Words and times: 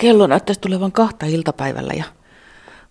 Kello 0.00 0.26
näyttäisi 0.26 0.60
tulevan 0.60 0.92
kahta 0.92 1.26
iltapäivällä 1.26 1.92
ja 1.92 2.04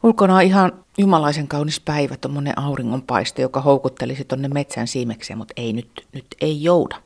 ulkona 0.04 0.36
on 0.36 0.42
ihan 0.42 0.86
jumalaisen 0.98 1.48
kaunis 1.48 1.80
päivä, 1.80 2.18
tuommoinen 2.18 2.60
auringonpaiste, 2.60 3.42
joka 3.42 3.62
houkuttelisi 3.62 4.26
tonne 4.26 4.48
metsän 4.48 4.88
siimekseen, 4.88 5.38
mutta 5.38 5.54
ei 5.58 5.74
nyt, 5.74 6.08
nyt 6.14 6.26
ei 6.42 6.64
jouda. 6.64 7.02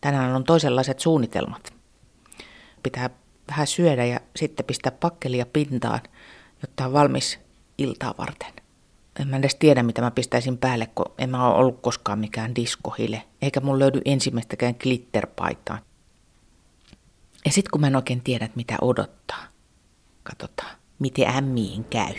Tänään 0.00 0.34
on 0.34 0.44
toisenlaiset 0.44 1.00
suunnitelmat. 1.00 1.72
Pitää 2.82 3.10
vähän 3.48 3.66
syödä 3.66 4.04
ja 4.04 4.20
sitten 4.36 4.66
pistää 4.66 4.92
pakkelia 4.92 5.46
pintaan, 5.52 6.00
jotta 6.62 6.86
on 6.86 6.92
valmis 6.92 7.38
iltaa 7.78 8.14
varten. 8.18 8.52
En 9.20 9.28
mä 9.28 9.36
edes 9.36 9.54
tiedä, 9.54 9.82
mitä 9.82 10.02
mä 10.02 10.10
pistäisin 10.10 10.58
päälle, 10.58 10.86
kun 10.94 11.12
en 11.18 11.30
mä 11.30 11.48
ole 11.48 11.56
ollut 11.56 11.80
koskaan 11.80 12.18
mikään 12.18 12.54
diskohile, 12.54 13.22
eikä 13.42 13.60
mun 13.60 13.78
löydy 13.78 14.00
ensimmäistäkään 14.04 14.74
glitterpaitaa. 14.82 15.78
Ja 17.46 17.52
sitten 17.52 17.70
kun 17.70 17.80
mä 17.80 17.86
en 17.86 17.96
oikein 17.96 18.20
tiedä, 18.20 18.48
mitä 18.54 18.76
odottaa, 18.80 19.44
katsotaan, 20.22 20.76
miten 20.98 21.28
ämmiin 21.28 21.84
käy. 21.84 22.14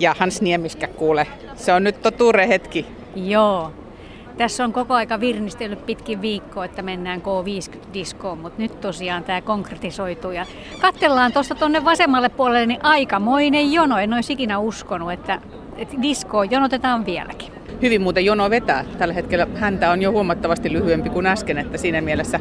Ja 0.00 0.14
Hans 0.18 0.42
Niemiskä 0.42 0.86
kuule, 0.86 1.26
se 1.54 1.72
on 1.72 1.84
nyt 1.84 2.02
totuuden 2.02 2.48
hetki. 2.48 2.86
Joo. 3.16 3.72
Tässä 4.38 4.64
on 4.64 4.72
koko 4.72 4.94
aika 4.94 5.20
virnistellyt 5.20 5.86
pitkin 5.86 6.22
viikkoa, 6.22 6.64
että 6.64 6.82
mennään 6.82 7.22
K50-diskoon, 7.22 8.38
mutta 8.38 8.62
nyt 8.62 8.80
tosiaan 8.80 9.24
tämä 9.24 9.40
konkretisoituu. 9.40 10.30
Ja 10.30 10.46
katsellaan 10.80 11.32
tuosta 11.32 11.54
tuonne 11.54 11.84
vasemmalle 11.84 12.28
puolelle, 12.28 12.66
niin 12.66 12.84
aikamoinen 12.84 13.72
jono. 13.72 13.98
En 13.98 14.14
olisi 14.14 14.32
ikinä 14.32 14.58
uskonut, 14.58 15.12
että, 15.12 15.40
että 15.76 16.02
diskoon 16.02 16.50
jonotetaan 16.50 17.06
vieläkin. 17.06 17.52
Hyvin 17.82 18.02
muuten 18.02 18.24
jono 18.24 18.50
vetää. 18.50 18.84
Tällä 18.98 19.14
hetkellä 19.14 19.46
häntä 19.54 19.90
on 19.90 20.02
jo 20.02 20.12
huomattavasti 20.12 20.72
lyhyempi 20.72 21.10
kuin 21.10 21.26
äsken, 21.26 21.58
että 21.58 21.78
siinä 21.78 22.00
mielessä 22.00 22.40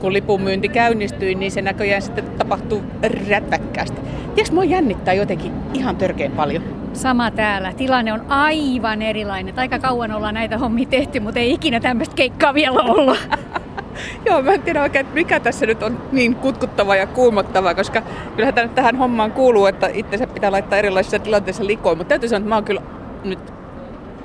kun 0.00 0.12
lipun 0.12 0.42
myynti 0.42 0.68
käynnistyi, 0.68 1.34
niin 1.34 1.52
se 1.52 1.62
näköjään 1.62 2.02
sitten 2.02 2.24
tapahtuu 2.38 2.82
rätväkkäästi. 3.28 4.00
Tiedätkö, 4.34 4.54
mua 4.54 4.64
jännittää 4.64 5.14
jotenkin 5.14 5.52
ihan 5.74 5.96
törkeän 5.96 6.32
paljon. 6.32 6.62
Sama 6.92 7.30
täällä. 7.30 7.72
Tilanne 7.72 8.12
on 8.12 8.22
aivan 8.28 9.02
erilainen. 9.02 9.58
Aika 9.58 9.78
kauan 9.78 10.12
ollaan 10.12 10.34
näitä 10.34 10.58
hommia 10.58 10.86
tehty, 10.86 11.20
mutta 11.20 11.40
ei 11.40 11.52
ikinä 11.52 11.80
tämmöistä 11.80 12.14
keikkaa 12.14 12.54
vielä 12.54 12.80
ollut. 12.80 13.18
Joo, 14.26 14.42
mä 14.42 14.52
en 14.52 14.62
tiedä 14.62 14.82
oikein, 14.82 15.06
mikä 15.14 15.40
tässä 15.40 15.66
nyt 15.66 15.82
on 15.82 16.02
niin 16.12 16.34
kutkuttava 16.34 16.96
ja 16.96 17.06
kuumottava, 17.06 17.74
koska 17.74 18.02
kyllähän 18.36 18.70
tähän 18.70 18.96
hommaan 18.96 19.32
kuuluu, 19.32 19.66
että 19.66 19.90
itse 19.92 20.26
pitää 20.26 20.52
laittaa 20.52 20.78
erilaisissa 20.78 21.18
tilanteissa 21.18 21.66
likoon. 21.66 21.98
Mutta 21.98 22.08
täytyy 22.08 22.28
sanoa, 22.28 22.38
että 22.38 22.48
mä 22.48 22.54
oon 22.54 22.64
kyllä 22.64 22.82
nyt 23.24 23.55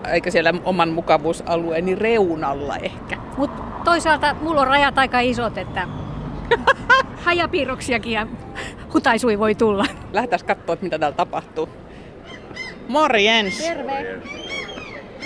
eikä 0.08 0.32
siellä 0.32 0.54
oman 0.64 0.90
mukavuusalueeni 0.90 1.96
reunalla 1.96 2.78
ehkä. 2.78 3.18
Mutta 3.38 3.64
toisaalta 3.84 4.36
mulla 4.42 4.62
on 4.62 4.68
rajat 4.68 4.98
aika 4.98 5.20
isot, 5.20 5.58
että 5.58 5.88
hajapiirroksiakin 7.26 8.14
ja 8.14 8.28
hutaisui 8.94 9.40
voi 9.40 9.56
tulla. 9.56 9.86
Lähdetään 10.14 10.46
katsoa, 10.46 10.78
mitä 10.82 11.00
täällä 11.00 11.16
tapahtuu. 11.16 11.70
Morjens! 12.88 13.58
Terve! 13.58 14.20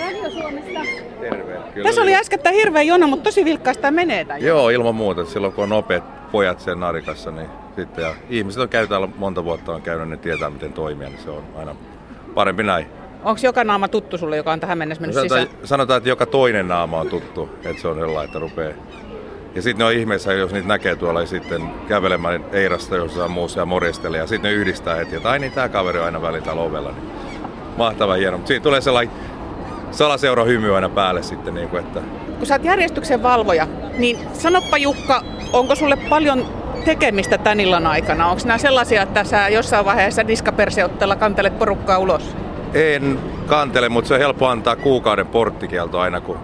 Radio 0.00 0.30
Suomesta. 0.30 0.80
Terve. 1.20 1.58
Kyllä 1.74 1.86
Tässä 1.86 2.02
oli 2.02 2.14
äsken 2.14 2.40
hirveä 2.52 2.82
jono, 2.82 3.06
mutta 3.06 3.24
tosi 3.24 3.44
vilkkaista 3.44 3.90
menee 3.90 4.24
tämän. 4.24 4.42
Joo, 4.42 4.70
ilman 4.70 4.94
muuta. 4.94 5.24
Silloin 5.24 5.52
kun 5.52 5.62
on 5.64 5.68
nopeat 5.68 6.30
pojat 6.30 6.60
sen 6.60 6.80
narikassa, 6.80 7.30
niin 7.30 7.48
sitten 7.76 8.04
ja 8.04 8.14
ihmiset 8.30 8.62
on 8.62 8.68
käynyt 8.68 8.88
täällä 8.88 9.08
monta 9.16 9.44
vuotta 9.44 9.72
on 9.72 9.82
käynyt, 9.82 10.08
ne 10.08 10.16
tietää 10.16 10.50
miten 10.50 10.72
toimia, 10.72 11.08
niin 11.08 11.20
se 11.20 11.30
on 11.30 11.44
aina 11.56 11.76
parempi 12.34 12.62
näin. 12.62 12.86
Onko 13.26 13.40
joka 13.42 13.64
naama 13.64 13.88
tuttu 13.88 14.18
sulle, 14.18 14.36
joka 14.36 14.52
on 14.52 14.60
tähän 14.60 14.78
mennessä 14.78 15.00
mennyt 15.00 15.16
No, 15.16 15.22
sisään? 15.22 15.40
sanotaan, 15.40 15.66
sanotaan, 15.68 15.98
että 15.98 16.08
joka 16.08 16.26
toinen 16.26 16.68
naama 16.68 17.00
on 17.00 17.08
tuttu, 17.08 17.48
että 17.64 17.82
se 17.82 17.88
on 17.88 17.94
sellainen, 17.98 18.24
että 18.24 18.38
rupeaa. 18.38 18.72
Ja 19.54 19.62
sitten 19.62 19.78
ne 19.78 19.84
on 19.84 19.92
ihmeessä, 19.92 20.32
jos 20.32 20.52
niitä 20.52 20.68
näkee 20.68 20.96
tuolla 20.96 21.20
ja 21.20 21.26
sitten 21.26 21.62
kävelemään 21.88 22.44
Eirasta 22.52 22.96
jossain 22.96 23.30
muussa 23.30 23.60
ja 23.60 23.66
morjestelee. 23.66 24.20
Ja 24.20 24.26
sitten 24.26 24.50
ne 24.50 24.56
yhdistää 24.56 24.94
heti, 24.96 25.16
että 25.16 25.30
ai 25.30 25.38
niin, 25.38 25.52
tämä 25.52 25.68
kaveri 25.68 25.98
on 25.98 26.04
aina 26.04 26.22
välillä 26.22 26.44
täällä 26.44 26.62
ovella. 26.62 26.90
Niin 26.92 27.02
mahtava 27.76 28.14
hieno. 28.14 28.36
Mutta 28.36 28.48
siinä 28.48 28.62
tulee 28.62 28.80
sellainen 28.80 29.14
salaseura 29.90 30.44
hymy 30.44 30.74
aina 30.74 30.88
päälle 30.88 31.22
sitten, 31.22 31.54
niin 31.54 31.68
kuin, 31.68 31.82
että 31.84 32.00
Kun 32.38 32.46
sä 32.46 32.54
oot 32.54 32.64
järjestyksen 32.64 33.22
valvoja, 33.22 33.66
niin 33.98 34.18
sanoppa 34.32 34.76
Jukka, 34.76 35.22
onko 35.52 35.74
sulle 35.74 35.96
paljon 36.08 36.46
tekemistä 36.84 37.38
tän 37.38 37.60
illan 37.60 37.86
aikana? 37.86 38.26
Onko 38.26 38.42
nämä 38.46 38.58
sellaisia, 38.58 39.02
että 39.02 39.24
sä 39.24 39.48
jossain 39.48 39.84
vaiheessa 39.84 40.28
diskaperseotteella 40.28 41.16
kantelet 41.16 41.58
porukkaa 41.58 41.98
ulos? 41.98 42.36
En 42.76 43.18
kantele, 43.46 43.88
mutta 43.88 44.08
se 44.08 44.14
on 44.14 44.20
helppo 44.20 44.46
antaa 44.46 44.76
kuukauden 44.76 45.26
porttikielto 45.26 46.00
aina, 46.00 46.20
kun 46.20 46.38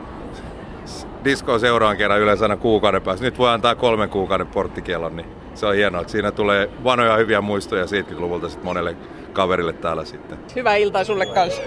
disko 1.25 1.59
seuraan 1.59 1.97
kerran 1.97 2.21
yleensä 2.21 2.45
aina 2.45 2.57
kuukauden 2.57 3.03
päästä. 3.03 3.25
Nyt 3.25 3.39
voi 3.39 3.51
antaa 3.51 3.75
kolmen 3.75 4.09
kuukauden 4.09 4.47
porttikielon, 4.47 5.17
niin 5.17 5.27
se 5.55 5.67
on 5.67 5.75
hienoa, 5.75 6.01
että 6.01 6.11
siinä 6.11 6.31
tulee 6.31 6.71
vanhoja 6.85 7.17
hyviä 7.17 7.41
muistoja 7.41 7.85
70-luvulta 7.85 8.49
sitten 8.49 8.65
monelle 8.65 8.97
kaverille 9.33 9.73
täällä 9.73 10.05
sitten. 10.05 10.39
Hyvää 10.57 10.77
iltaa 10.77 11.05
sulle 11.05 11.27
kanssa. 11.27 11.63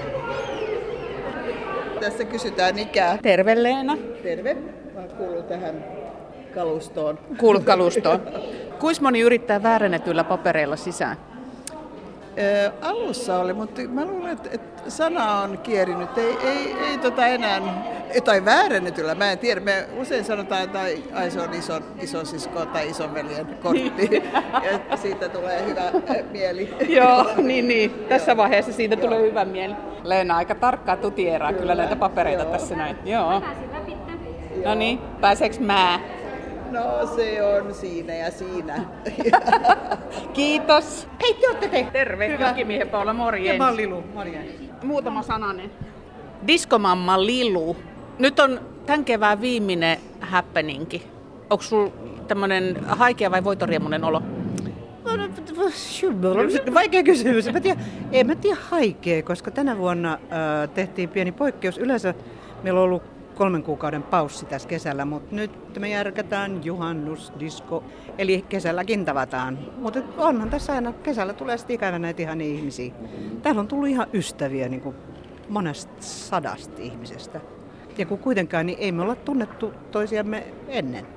Tässä 1.99 2.23
kysytään 2.23 2.79
ikää. 2.79 3.17
Terve 3.21 3.63
Leena. 3.63 3.97
Terve. 4.23 4.53
Mä 4.95 5.01
kuulun 5.17 5.43
tähän 5.43 5.85
kalustoon. 6.55 7.19
Kuulut 7.37 7.63
kalustoon. 7.63 8.21
Kuis 8.79 9.01
moni 9.01 9.19
yrittää 9.19 9.63
väärennetyillä 9.63 10.23
papereilla 10.23 10.75
sisään? 10.75 11.34
Ö, 12.37 12.71
alussa 12.81 13.39
oli, 13.39 13.53
mutta 13.53 13.81
mä 13.81 14.05
luulen, 14.05 14.31
että, 14.31 14.49
että 14.53 14.89
sana 14.89 15.41
on 15.41 15.57
kierinyt. 15.57 16.17
Ei, 16.17 16.37
ei, 16.43 16.75
ei 16.89 16.97
tota 16.97 17.27
enää, 17.27 17.61
tai 18.23 18.45
väärennetyllä, 18.45 19.15
mä 19.15 19.31
en 19.31 19.39
tiedä. 19.39 19.61
Me 19.61 19.87
usein 19.97 20.25
sanotaan, 20.25 20.63
että 20.63 20.79
ai, 21.13 21.31
se 21.31 21.41
on 21.41 21.53
iso, 21.53 21.79
isosisko 22.01 22.65
tai 22.65 22.89
isonveljen 22.89 23.57
kortti. 23.63 24.23
ja 24.91 24.97
siitä 24.97 25.29
tulee 25.29 25.65
hyvä 25.65 25.81
mieli. 26.31 26.75
Joo, 26.87 27.25
niin, 27.37 27.67
niin. 27.67 27.91
Tässä 28.09 28.37
vaiheessa 28.37 28.73
siitä 28.73 28.95
tulee 28.95 29.21
hyvä 29.21 29.45
mieli. 29.45 29.75
Leena 30.03 30.37
aika 30.37 30.55
tarkkaa 30.55 30.97
tutieraa 30.97 31.53
kyllä 31.53 31.75
näitä 31.75 31.95
papereita 31.95 32.45
tässä 32.45 32.75
näin. 32.75 32.97
Joo. 33.05 33.41
No 34.65 34.75
niin, 34.75 34.99
pääseekö 35.21 35.55
mä? 35.59 35.99
No 36.71 37.07
se 37.15 37.43
on 37.43 37.73
siinä 37.73 38.15
ja 38.15 38.31
siinä. 38.31 38.81
Kiitos. 40.33 41.07
Hei, 41.21 41.33
te 41.33 41.47
olette 41.47 41.67
te. 41.67 41.87
Terve, 41.93 42.27
Hyvä. 42.29 42.47
jokimiehen 42.49 42.89
Paula, 42.89 43.13
morjens. 43.13 43.59
ja 43.59 43.75
Lilu, 43.75 44.03
morjens. 44.13 44.51
Muutama 44.83 45.21
sananen. 45.23 45.71
Diskomamma 46.47 47.25
Lilu. 47.25 47.77
Nyt 48.19 48.39
on 48.39 48.59
tämän 48.85 49.05
kevään 49.05 49.41
viimeinen 49.41 49.97
happeningi. 50.21 51.03
Onko 51.49 51.63
sulla 51.63 51.91
tämmönen 52.27 52.85
haikea 52.87 53.31
vai 53.31 53.43
voitoriemunen 53.43 54.03
olo? 54.03 54.21
Vaikea 56.73 57.03
kysymys. 57.03 57.53
Mä 57.53 57.59
tiedän, 57.59 57.85
en 58.11 58.27
mä 58.27 58.35
tiedä 58.35 58.57
haikea, 58.69 59.23
koska 59.23 59.51
tänä 59.51 59.77
vuonna 59.77 60.13
äh, 60.13 60.69
tehtiin 60.73 61.09
pieni 61.09 61.31
poikkeus. 61.31 61.77
Yleensä 61.77 62.13
meillä 62.63 62.79
on 62.79 62.83
ollut 62.83 63.03
kolmen 63.35 63.63
kuukauden 63.63 64.03
paussi 64.03 64.45
tässä 64.45 64.69
kesällä, 64.69 65.05
mutta 65.05 65.35
nyt 65.35 65.79
me 65.79 65.89
järkätään 65.89 66.65
juhannusdisko, 66.65 67.83
eli 68.17 68.45
kesälläkin 68.49 69.05
tavataan. 69.05 69.59
Mutta 69.77 69.99
onhan 70.17 70.49
tässä 70.49 70.73
aina, 70.73 70.93
kesällä 70.93 71.33
tulee 71.33 71.57
sitten 71.57 71.73
ikävä 71.73 71.99
näitä 71.99 72.21
ihan 72.21 72.41
ihmisiä. 72.41 72.93
Täällä 73.41 73.61
on 73.61 73.67
tullut 73.67 73.89
ihan 73.89 74.07
ystäviä 74.13 74.69
niin 74.69 74.81
kuin 74.81 74.95
monesta 75.49 75.93
sadasta 75.99 76.81
ihmisestä. 76.81 77.41
Ja 77.97 78.05
kun 78.05 78.19
kuitenkaan, 78.19 78.65
niin 78.65 78.79
ei 78.79 78.91
me 78.91 79.01
olla 79.01 79.15
tunnettu 79.15 79.73
toisiamme 79.91 80.43
ennen. 80.67 81.07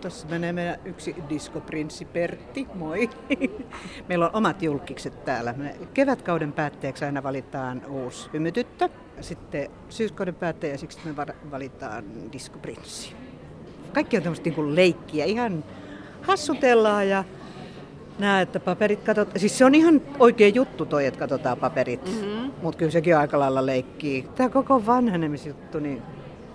Tuossa 0.00 0.28
menee 0.28 0.52
meidän 0.52 0.76
yksi 0.84 1.16
diskoprinssi 1.28 2.04
Pertti, 2.04 2.66
moi. 2.74 3.10
Meillä 4.08 4.26
on 4.26 4.36
omat 4.36 4.62
julkikset 4.62 5.24
täällä. 5.24 5.52
Me 5.52 5.76
kevätkauden 5.94 6.52
päätteeksi 6.52 7.04
aina 7.04 7.22
valitaan 7.22 7.82
uusi 7.86 8.30
hymytyttö. 8.32 8.88
Sitten 9.20 9.70
syyskauden 9.88 10.34
päätteeksi 10.34 10.88
me 11.04 11.16
valitaan 11.50 12.04
diskoprinssi. 12.32 13.12
Kaikki 13.92 14.16
on 14.16 14.22
tämmöistä 14.22 14.50
niin 14.50 14.76
leikkiä, 14.76 15.24
ihan 15.24 15.64
hassutellaan 16.22 17.08
ja 17.08 17.24
Nää, 18.18 18.40
että 18.40 18.60
paperit 18.60 19.00
katot... 19.02 19.28
Siis 19.36 19.58
se 19.58 19.64
on 19.64 19.74
ihan 19.74 20.00
oikea 20.18 20.48
juttu 20.48 20.86
toi, 20.86 21.06
että 21.06 21.20
katsotaan 21.20 21.58
paperit. 21.58 22.04
Mm-hmm. 22.04 22.50
Mutta 22.62 22.78
kyllä 22.78 22.90
sekin 22.90 23.16
aika 23.16 23.38
lailla 23.38 23.66
leikkii. 23.66 24.28
Tämä 24.34 24.48
koko 24.48 24.86
vanhenemisjuttu, 24.86 25.78
niin 25.78 26.02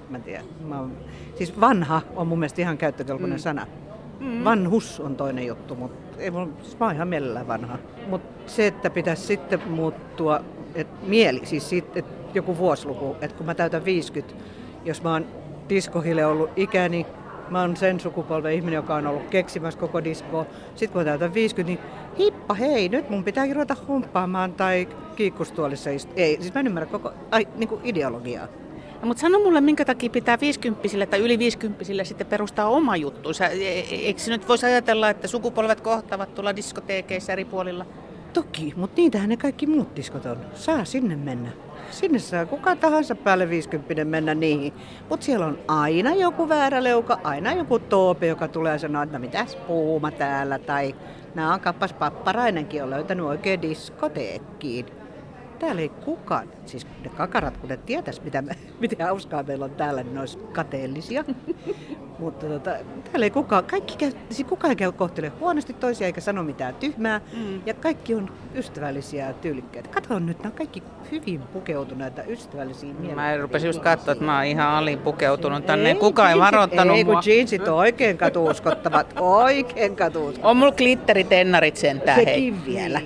mä 0.09 0.17
en 0.17 0.23
tiedä. 0.23 0.43
Mä 0.67 0.79
oon... 0.79 0.97
Siis 1.35 1.59
vanha 1.59 2.01
on 2.15 2.27
mun 2.27 2.39
mielestä 2.39 2.61
ihan 2.61 2.77
käyttökelpoinen 2.77 3.37
mm. 3.37 3.41
sana. 3.41 3.67
Mm. 4.19 4.43
Vanhus 4.43 4.99
on 4.99 5.15
toinen 5.15 5.47
juttu, 5.47 5.75
mutta 5.75 6.21
ei 6.21 6.31
mun, 6.31 6.53
siis 6.61 6.79
mä 6.79 6.85
oon 6.85 6.95
ihan 6.95 7.07
mielellään 7.07 7.47
vanha. 7.47 7.77
Mutta 8.07 8.51
se, 8.51 8.67
että 8.67 8.89
pitäisi 8.89 9.23
sitten 9.23 9.61
muuttua, 9.69 10.41
että 10.75 11.05
mieli, 11.05 11.45
siis 11.45 11.69
siitä, 11.69 11.87
että 11.95 12.11
joku 12.33 12.57
vuosiluku, 12.57 13.15
että 13.21 13.37
kun 13.37 13.45
mä 13.45 13.55
täytän 13.55 13.85
50, 13.85 14.43
jos 14.85 15.03
mä 15.03 15.11
oon 15.11 15.25
diskohille 15.69 16.25
ollut 16.25 16.49
ikäni, 16.55 17.05
Mä 17.51 17.61
oon 17.61 17.77
sen 17.77 17.99
sukupolven 17.99 18.53
ihminen, 18.53 18.75
joka 18.75 18.95
on 18.95 19.07
ollut 19.07 19.27
keksimässä 19.29 19.79
koko 19.79 20.03
diskoa. 20.03 20.45
Sitten 20.75 20.89
kun 20.89 21.01
mä 21.01 21.05
täytän 21.05 21.33
50, 21.33 21.83
niin 21.83 21.91
hippa 22.19 22.53
hei, 22.53 22.89
nyt 22.89 23.09
mun 23.09 23.23
pitääkin 23.23 23.55
ruveta 23.55 23.75
humppaamaan 23.87 24.53
tai 24.53 24.87
kiikkustuolissa 25.15 25.89
Ei, 25.89 26.37
siis 26.41 26.53
mä 26.53 26.59
en 26.59 26.67
ymmärrä 26.67 26.89
koko 26.89 27.13
ai, 27.31 27.47
niin 27.55 27.67
kuin 27.67 27.81
ideologiaa. 27.83 28.47
No, 29.01 29.07
mutta 29.07 29.21
sano 29.21 29.39
mulle, 29.39 29.61
minkä 29.61 29.85
takia 29.85 30.09
pitää 30.09 30.39
50 30.41 31.05
tai 31.09 31.19
yli 31.19 31.39
50 31.39 32.03
sitten 32.03 32.27
perustaa 32.27 32.67
oma 32.67 32.95
juttu. 32.95 33.33
Sä, 33.33 33.47
e- 33.47 33.79
e- 33.79 34.05
eikö 34.05 34.21
nyt 34.27 34.47
voisi 34.47 34.65
ajatella, 34.65 35.09
että 35.09 35.27
sukupolvet 35.27 35.81
kohtavat 35.81 36.35
tuolla 36.35 36.55
diskoteekeissa 36.55 37.33
eri 37.33 37.45
puolilla? 37.45 37.85
Toki, 38.33 38.73
mutta 38.75 39.01
niitähän 39.01 39.29
ne 39.29 39.37
kaikki 39.37 39.67
muut 39.67 39.95
diskot 39.95 40.25
on. 40.25 40.37
Saa 40.53 40.85
sinne 40.85 41.15
mennä. 41.15 41.49
Sinne 41.91 42.19
saa 42.19 42.45
kuka 42.45 42.75
tahansa 42.75 43.15
päälle 43.15 43.49
50 43.49 44.05
mennä 44.05 44.35
niihin. 44.35 44.73
Mutta 45.09 45.25
siellä 45.25 45.45
on 45.45 45.59
aina 45.67 46.15
joku 46.15 46.49
väärä 46.49 46.83
leuka, 46.83 47.19
aina 47.23 47.53
joku 47.53 47.79
toope, 47.79 48.27
joka 48.27 48.47
tulee 48.47 48.79
sanoa, 48.79 49.03
että 49.03 49.17
no 49.17 49.21
mitäs 49.21 49.55
puuma 49.55 50.11
täällä. 50.11 50.59
Tai 50.59 50.95
nämä 51.35 51.53
on 51.53 51.59
kappas 51.59 51.93
papparainenkin 51.93 52.83
on 52.83 52.89
löytänyt 52.89 53.25
oikein 53.25 53.61
diskoteekkiin. 53.61 55.00
Täällä 55.61 55.81
ei 55.81 55.89
kukaan, 55.89 56.47
siis 56.65 56.87
ne 57.03 57.09
kakarat, 57.17 57.57
kun 57.57 57.69
ne 57.69 57.77
tietäis, 57.77 58.23
mitä, 58.23 58.41
me, 58.41 58.55
miten 58.79 59.07
hauskaa 59.07 59.43
meillä 59.43 59.65
on 59.65 59.71
täällä, 59.71 60.03
niin 60.03 60.13
ne 60.13 60.19
olisi 60.19 60.37
kateellisia. 60.37 61.23
Mutta 62.19 62.45
tota, 62.45 62.71
täällä 63.03 63.25
ei 63.25 63.29
kukaan, 63.29 63.63
kaikki 63.63 63.97
käy, 63.97 64.11
siis 64.29 64.47
kukaan 64.47 64.77
käy 64.77 64.91
kohtele 64.91 65.31
huonosti 65.39 65.73
toisia 65.73 66.07
eikä 66.07 66.21
sano 66.21 66.43
mitään 66.43 66.75
tyhmää. 66.75 67.21
Mm. 67.33 67.61
Ja 67.65 67.73
kaikki 67.73 68.15
on 68.15 68.31
ystävällisiä 68.55 69.27
ja 69.27 69.33
tyylikkäitä. 69.33 69.89
Kato 69.89 70.19
nyt, 70.19 70.37
nämä 70.37 70.49
on 70.49 70.57
kaikki 70.57 70.83
hyvin 71.11 71.41
pukeutuneita, 71.41 72.23
ystävällisiä 72.23 72.93
miehiä. 72.93 73.15
Mä 73.15 73.37
rupesin 73.37 73.67
just 73.67 73.81
katsoa, 73.81 74.11
että 74.11 74.25
mä 74.25 74.35
oon 74.35 74.45
ihan 74.45 74.69
alipukeutunut 74.69 75.65
tänne. 75.65 75.89
Ei, 75.89 75.95
kukaan 75.95 76.31
ei 76.31 76.39
varoittanut 76.39 76.97
ei, 76.97 77.03
mua. 77.03 77.13
kun 77.13 77.23
jeansit 77.25 77.67
on 77.67 77.77
oikein 77.77 78.17
katuuskottavat, 78.17 79.13
oikein 79.19 79.95
katuuskottavat. 79.95 80.51
On 80.51 80.57
mulla 80.57 80.71
glitteritennarit 80.71 81.77
sentään, 81.77 82.15
hei. 82.15 82.25
Sekin 82.25 82.65
vielä. 82.65 83.01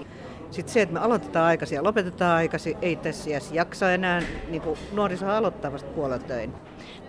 Sitten 0.56 0.74
se, 0.74 0.82
että 0.82 0.94
me 0.94 1.00
aloitetaan 1.00 1.46
aikaisin 1.46 1.76
ja 1.76 1.84
lopetetaan 1.84 2.38
aikaisin, 2.38 2.78
ei 2.82 2.96
tässä 2.96 3.30
iässä 3.30 3.56
jaksa 3.56 3.92
enää 3.92 4.22
niin 4.48 4.62
kuin 4.62 4.80
nuoriso 4.92 5.30
aloittaa 5.30 5.72
vasta 5.72 5.92
puolelta 5.92 6.26
töin. 6.26 6.54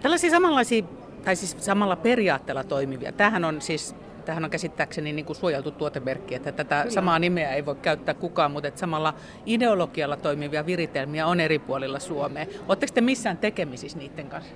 Tällaisia 0.03 0.31
samanlaisia, 0.31 0.83
tai 1.25 1.37
siis 1.37 1.57
samalla 1.59 1.97
periaatteella 1.97 2.65
toimivia. 2.65 3.13
Tämähän 3.13 3.45
on 3.45 3.61
siis 3.61 3.95
Tämähän 4.25 4.45
on 4.45 4.51
käsittääkseni 4.51 5.13
niin 5.13 5.27
kuin 5.27 5.37
suojeltu 5.37 5.71
tuotemerkki, 5.71 6.35
että 6.35 6.53
tätä 6.53 6.81
Kyllä. 6.81 6.95
samaa 6.95 7.19
nimeä 7.19 7.55
ei 7.55 7.67
voi 7.67 7.75
käyttää 7.75 8.15
kukaan, 8.15 8.51
mutta 8.51 8.69
että 8.69 8.81
samalla 8.81 9.15
ideologialla 9.47 10.17
toimivia 10.17 10.67
viritelmiä 10.67 11.27
on 11.27 11.41
eri 11.41 11.59
puolilla 11.59 11.99
Suomea. 11.99 12.47
Oletteko 12.69 12.93
te 12.95 13.01
missään 13.01 13.39
tekemisissä 13.39 13.99
niiden 13.99 14.29
kanssa? 14.29 14.53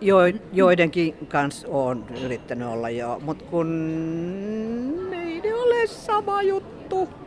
Jo, 0.00 0.18
joidenkin 0.52 1.14
kanssa 1.28 1.68
on 1.68 2.06
yrittänyt 2.24 2.68
olla 2.68 2.90
jo, 2.90 3.20
mutta 3.22 3.44
kun 3.44 5.10
ei 5.12 5.40
ne 5.40 5.54
ole 5.54 5.86
sama 5.86 6.42
juttu. 6.42 6.77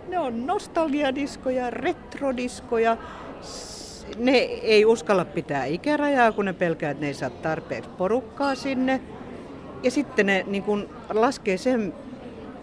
Ne 0.07 0.19
on 0.19 0.47
nostalgiadiskoja, 0.47 1.69
retrodiskoja. 1.69 2.97
Ne 4.17 4.37
ei 4.37 4.85
uskalla 4.85 5.25
pitää 5.25 5.65
ikärajaa, 5.65 6.31
kun 6.31 6.45
ne 6.45 6.53
pelkää, 6.53 6.91
että 6.91 7.01
ne 7.01 7.07
ei 7.07 7.13
saa 7.13 7.29
tarpeeksi 7.29 7.89
porukkaa 7.97 8.55
sinne. 8.55 9.01
Ja 9.83 9.91
sitten 9.91 10.25
ne 10.25 10.45
niin 10.47 10.63
kun 10.63 10.89
laskee 11.09 11.57
sen 11.57 11.93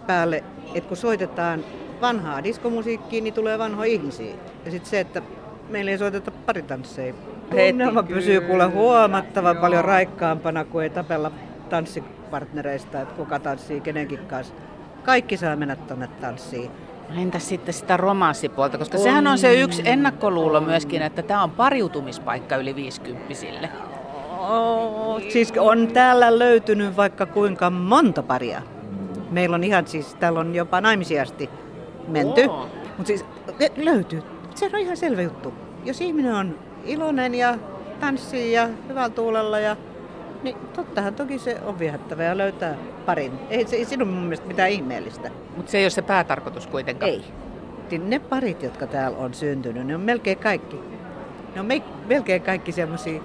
päälle, 0.06 0.44
että 0.74 0.88
kun 0.88 0.96
soitetaan 0.96 1.64
vanhaa 2.00 2.44
diskomusiikkia, 2.44 3.22
niin 3.22 3.34
tulee 3.34 3.58
vanhoja 3.58 3.92
ihmisiä. 3.92 4.34
Ja 4.64 4.70
sitten 4.70 4.90
se, 4.90 5.00
että 5.00 5.22
meillä 5.68 5.90
ei 5.90 5.98
soiteta 5.98 6.30
paritansseja. 6.30 7.14
Tunnelma 7.50 8.02
pysyy 8.02 8.40
kuule 8.40 8.66
huomattavan 8.66 9.56
Joo. 9.56 9.60
paljon 9.60 9.84
raikkaampana, 9.84 10.64
kuin 10.64 10.82
ei 10.82 10.90
tapella 10.90 11.32
tanssipartnereista, 11.68 13.00
että 13.00 13.14
kuka 13.14 13.38
tanssii 13.38 13.80
kenenkin 13.80 14.18
kanssa. 14.18 14.54
Kaikki 15.04 15.36
saa 15.36 15.56
mennä 15.56 15.76
tuonne 15.76 16.08
tanssiin. 16.20 16.70
Entäs 17.16 17.48
sitten 17.48 17.74
sitä 17.74 17.96
romanssipuolta, 17.96 18.78
koska 18.78 18.96
on. 18.96 19.02
sehän 19.02 19.26
on 19.26 19.38
se 19.38 19.60
yksi 19.60 19.82
ennakkoluulo 19.84 20.60
myöskin, 20.60 21.02
että 21.02 21.22
tämä 21.22 21.42
on 21.42 21.50
pariutumispaikka 21.50 22.56
yli 22.56 22.74
50 22.74 23.34
Oh, 24.48 25.20
siis 25.28 25.52
on 25.58 25.88
täällä 25.88 26.38
löytynyt 26.38 26.96
vaikka 26.96 27.26
kuinka 27.26 27.70
monta 27.70 28.22
paria. 28.22 28.62
Meillä 29.30 29.54
on 29.54 29.64
ihan 29.64 29.86
siis, 29.86 30.14
täällä 30.14 30.40
on 30.40 30.54
jopa 30.54 30.80
naimisiasti 30.80 31.50
menty. 32.08 32.44
Oh. 32.44 32.68
Mutta 32.96 33.06
siis 33.06 33.24
löytyy. 33.76 34.22
Se 34.54 34.70
on 34.72 34.78
ihan 34.78 34.96
selvä 34.96 35.22
juttu. 35.22 35.54
Jos 35.84 36.00
ihminen 36.00 36.34
on 36.34 36.58
iloinen 36.84 37.34
ja 37.34 37.58
tanssii 38.00 38.52
ja 38.52 38.68
hyvällä 38.88 39.10
tuulella 39.10 39.58
ja 39.58 39.76
niin 40.42 40.56
tottahan 40.76 41.14
toki 41.14 41.38
se 41.38 41.60
on 41.64 41.78
viehättävä 41.78 42.22
ja 42.22 42.38
löytää 42.38 42.76
parin. 43.06 43.32
Ei, 43.50 43.66
se, 43.66 43.76
ei 43.76 43.84
sinun 43.84 44.08
mun 44.08 44.22
mielestä 44.22 44.46
mitään 44.46 44.70
ihmeellistä. 44.70 45.30
Mutta 45.56 45.70
se 45.70 45.78
ei 45.78 45.84
ole 45.84 45.90
se 45.90 46.02
päätarkoitus 46.02 46.66
kuitenkaan. 46.66 47.10
Ei. 47.10 47.24
Niin 47.90 48.10
ne 48.10 48.18
parit, 48.18 48.62
jotka 48.62 48.86
täällä 48.86 49.18
on 49.18 49.34
syntynyt, 49.34 49.86
ne 49.86 49.94
on 49.94 50.00
melkein 50.00 50.38
kaikki. 50.38 50.80
Ne 51.54 51.60
on 51.60 51.66
me, 51.66 51.82
melkein 52.06 52.42
kaikki 52.42 52.72
semmoisia, 52.72 53.20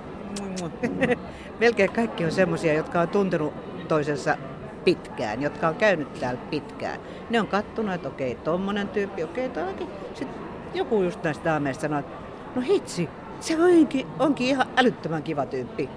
melkein 1.60 1.92
kaikki 1.92 2.26
on 2.26 2.32
semmoisia, 2.32 2.74
jotka 2.74 3.02
on 3.02 3.08
tuntenut 3.08 3.54
toisensa 3.88 4.38
pitkään, 4.86 5.42
jotka 5.42 5.68
on 5.68 5.76
käynyt 5.76 6.14
täällä 6.14 6.42
pitkään. 6.50 7.00
Ne 7.30 7.40
on 7.40 7.48
kattonut, 7.48 7.96
että 7.96 8.08
okei, 8.08 8.36
tommonen 8.36 8.90
tyyppi, 8.90 9.24
okei, 9.24 9.50
toikin. 9.50 9.88
Sitten 10.14 10.42
joku 10.74 11.04
just 11.04 11.24
näistä 11.24 11.50
daameista 11.50 11.82
sanoo, 11.82 12.00
että 12.00 12.14
no 12.56 12.62
hitsi, 12.62 13.10
se 13.40 13.64
onkin, 13.64 14.08
onkin 14.20 14.48
ihan 14.48 14.68
älyttömän 14.78 15.24
kiva 15.24 15.46
tyyppi. 15.46 15.90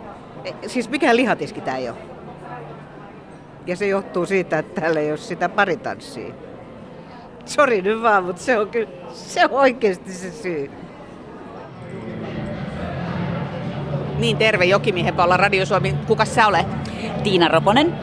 E, 0.47 0.69
siis 0.69 0.91
mikään 0.91 1.17
lihatiski 1.17 1.61
tää 1.61 1.77
ei 1.77 1.89
ole. 1.89 1.99
Ja 3.67 3.77
se 3.77 3.87
johtuu 3.87 4.27
siitä, 4.27 4.59
että 4.59 4.81
täällä 4.81 5.01
ei 5.01 5.11
ole 5.11 5.19
sitä 5.19 5.49
paritanssia. 5.49 6.35
Sori 7.45 7.83
nyt 7.83 8.03
vaan, 8.03 8.25
mutta 8.25 8.43
se 8.43 8.59
on 8.59 8.69
kyllä, 8.69 8.91
se 9.13 9.45
on 9.45 9.51
oikeasti 9.51 10.13
se 10.13 10.31
syy. 10.31 10.71
Niin, 14.19 14.37
terve 14.37 14.65
Jokimiehen 14.65 15.21
olla 15.21 15.37
Radio 15.37 15.67
Suomi. 15.67 15.95
Kuka 16.07 16.25
sä 16.25 16.47
olet? 16.47 16.67
Tiina 17.23 17.49
Roponen. 17.49 17.95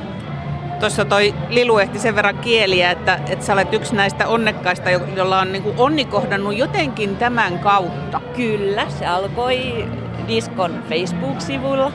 Tuossa 0.79 1.05
toi 1.05 1.33
Lilu 1.49 1.77
ehti 1.77 1.99
sen 1.99 2.15
verran 2.15 2.37
kieliä, 2.37 2.91
että, 2.91 3.19
että 3.29 3.45
sä 3.45 3.53
olet 3.53 3.73
yksi 3.73 3.95
näistä 3.95 4.27
onnekkaista, 4.27 4.89
jolla 4.89 5.39
on 5.39 5.51
niin 5.51 5.63
onni 5.77 6.05
kohdannut 6.05 6.57
jotenkin 6.57 7.15
tämän 7.17 7.59
kautta. 7.59 8.21
Kyllä, 8.35 8.89
se 8.89 9.05
alkoi 9.05 9.87
Diskon 10.27 10.83
Facebook-sivulla. 10.89 11.91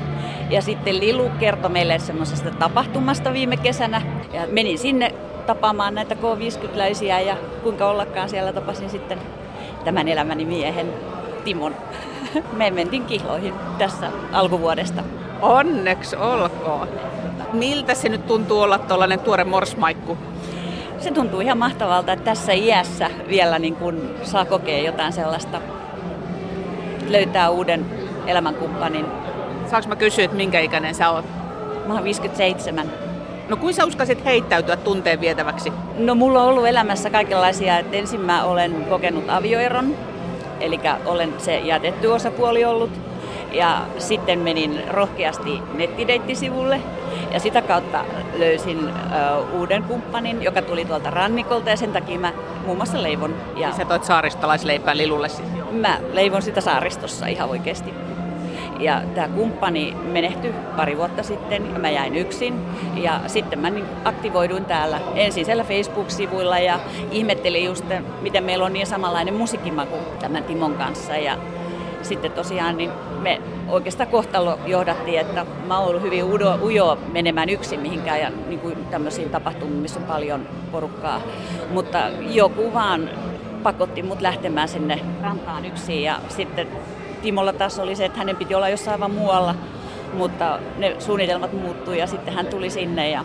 Ja 0.50 0.62
sitten 0.62 1.00
Lilu 1.00 1.30
kertoi 1.40 1.70
meille 1.70 1.98
semmoisesta 1.98 2.50
tapahtumasta 2.50 3.32
viime 3.32 3.56
kesänä. 3.56 4.02
Ja 4.32 4.40
menin 4.50 4.78
sinne 4.78 5.14
tapaamaan 5.46 5.94
näitä 5.94 6.14
K50-läisiä 6.14 7.20
ja 7.20 7.36
kuinka 7.62 7.88
ollakaan 7.90 8.28
siellä 8.28 8.52
tapasin 8.52 8.90
sitten 8.90 9.18
tämän 9.84 10.08
elämäni 10.08 10.44
miehen 10.44 10.92
Timon. 11.44 11.74
Me 12.58 12.70
mentiin 12.70 13.04
kihloihin 13.04 13.54
tässä 13.78 14.10
alkuvuodesta. 14.32 15.02
Onneksi 15.42 16.16
olkoon. 16.16 16.88
Miltä 17.52 17.94
se 17.94 18.08
nyt 18.08 18.26
tuntuu 18.26 18.60
olla 18.60 18.78
tuollainen 18.78 19.20
tuore 19.20 19.44
morsmaikku? 19.44 20.18
Se 20.98 21.10
tuntuu 21.10 21.40
ihan 21.40 21.58
mahtavalta, 21.58 22.12
että 22.12 22.24
tässä 22.24 22.52
iässä 22.52 23.10
vielä 23.28 23.58
niin 23.58 23.76
kun 23.76 24.10
saa 24.22 24.44
kokea 24.44 24.82
jotain 24.82 25.12
sellaista, 25.12 25.60
löytää 27.08 27.50
uuden 27.50 27.86
elämänkumppanin. 28.26 29.06
Saanko 29.70 29.88
mä 29.88 29.96
kysyä, 29.96 30.24
että 30.24 30.36
minkä 30.36 30.60
ikäinen 30.60 30.94
sä 30.94 31.10
oot? 31.10 31.24
Mä 31.86 31.94
oon 31.94 32.04
57. 32.04 32.90
No 33.48 33.56
kuin 33.56 33.74
sä 33.74 33.84
uskasit 33.84 34.24
heittäytyä 34.24 34.76
tunteen 34.76 35.20
vietäväksi? 35.20 35.72
No 35.98 36.14
mulla 36.14 36.42
on 36.42 36.48
ollut 36.48 36.66
elämässä 36.66 37.10
kaikenlaisia, 37.10 37.78
että 37.78 37.96
ensin 37.96 38.20
mä 38.20 38.44
olen 38.44 38.84
kokenut 38.88 39.24
avioeron, 39.28 39.94
eli 40.60 40.80
olen 41.04 41.34
se 41.38 41.58
jätetty 41.58 42.06
osapuoli 42.06 42.64
ollut. 42.64 42.90
Ja 43.52 43.82
sitten 43.98 44.38
menin 44.38 44.82
rohkeasti 44.90 45.62
nettideittisivulle 45.74 46.80
ja 47.32 47.40
sitä 47.40 47.62
kautta 47.62 48.04
löysin 48.38 48.78
uh, 48.78 49.60
uuden 49.60 49.82
kumppanin, 49.82 50.42
joka 50.42 50.62
tuli 50.62 50.84
tuolta 50.84 51.10
rannikolta 51.10 51.70
ja 51.70 51.76
sen 51.76 51.92
takia 51.92 52.18
mä 52.18 52.32
muun 52.64 52.76
muassa 52.76 53.02
leivon. 53.02 53.34
Ja 53.56 53.72
sä 53.72 53.84
toit 53.84 54.04
saaristolaisleipää 54.04 54.96
Lilulle 54.96 55.28
sitten? 55.28 55.74
Mä 55.74 55.98
leivon 56.12 56.42
sitä 56.42 56.60
saaristossa 56.60 57.26
ihan 57.26 57.48
oikeasti. 57.48 57.94
Ja 58.78 59.02
tämä 59.14 59.28
kumppani 59.28 59.96
menehtyi 60.12 60.54
pari 60.76 60.96
vuotta 60.96 61.22
sitten 61.22 61.72
ja 61.72 61.78
mä 61.78 61.90
jäin 61.90 62.16
yksin. 62.16 62.54
Ja 62.94 63.20
sitten 63.26 63.58
mä 63.58 63.70
niin 63.70 63.86
aktivoiduin 64.04 64.64
täällä 64.64 65.00
ensin 65.14 65.44
siellä 65.44 65.64
Facebook-sivuilla 65.64 66.58
ja 66.58 66.80
ihmettelin 67.10 67.64
just, 67.64 67.84
miten 68.20 68.44
meillä 68.44 68.64
on 68.64 68.72
niin 68.72 68.86
samanlainen 68.86 69.34
musiikkimaku 69.34 69.96
tämän 70.20 70.44
Timon 70.44 70.74
kanssa. 70.74 71.16
Ja 71.16 71.36
sitten 72.02 72.32
tosiaan 72.32 72.76
niin 72.76 72.90
me 73.20 73.40
oikeastaan 73.68 74.08
kohtalo 74.08 74.58
johdattiin, 74.66 75.20
että 75.20 75.46
mä 75.66 75.78
oon 75.78 75.88
ollut 75.88 76.02
hyvin 76.02 76.24
udo, 76.24 76.58
ujo 76.62 76.98
menemään 77.12 77.48
yksin 77.48 77.80
mihinkään 77.80 78.20
ja 78.20 78.30
niin 78.46 78.60
kuin 78.60 78.84
tämmöisiin 78.90 79.30
tapahtumiin, 79.30 79.82
missä 79.82 80.00
on 80.00 80.06
paljon 80.06 80.48
porukkaa. 80.72 81.20
Mutta 81.70 81.98
joku 82.20 82.74
vaan 82.74 83.10
pakotti 83.62 84.02
mut 84.02 84.20
lähtemään 84.20 84.68
sinne 84.68 85.00
rantaan 85.22 85.64
yksin 85.64 86.02
ja 86.02 86.20
sitten 86.28 86.68
Timolla 87.22 87.52
taas 87.52 87.78
oli 87.78 87.96
se, 87.96 88.04
että 88.04 88.18
hänen 88.18 88.36
piti 88.36 88.54
olla 88.54 88.68
jossain 88.68 88.92
aivan 88.92 89.10
muualla, 89.10 89.54
mutta 90.14 90.58
ne 90.76 90.96
suunnitelmat 90.98 91.52
muuttui 91.52 91.98
ja 91.98 92.06
sitten 92.06 92.34
hän 92.34 92.46
tuli 92.46 92.70
sinne 92.70 93.10
ja 93.10 93.24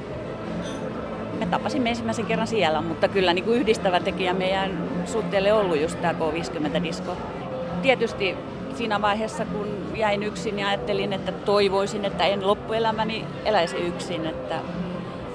me 1.40 1.46
tapasimme 1.46 1.90
ensimmäisen 1.90 2.26
kerran 2.26 2.48
siellä, 2.48 2.82
mutta 2.82 3.08
kyllä 3.08 3.34
niin 3.34 3.46
kuin 3.46 3.60
yhdistävä 3.60 4.00
tekijä 4.00 4.34
meidän 4.34 4.90
suhteelle 5.06 5.54
ollut 5.54 5.82
just 5.82 6.02
tämä 6.02 6.14
K50-disko. 6.20 7.18
Tietysti 7.82 8.38
siinä 8.76 9.02
vaiheessa, 9.02 9.46
kun 9.46 9.68
jäin 9.96 10.24
yksin 10.24 10.60
ja 10.60 10.68
ajattelin, 10.68 11.14
että 11.14 11.32
toivoisin, 11.32 12.06
että 12.06 12.26
en 12.26 12.48
loppuelämäni 12.48 13.26
eläisi 13.46 13.78
yksin. 13.78 14.26
Että 14.26 14.56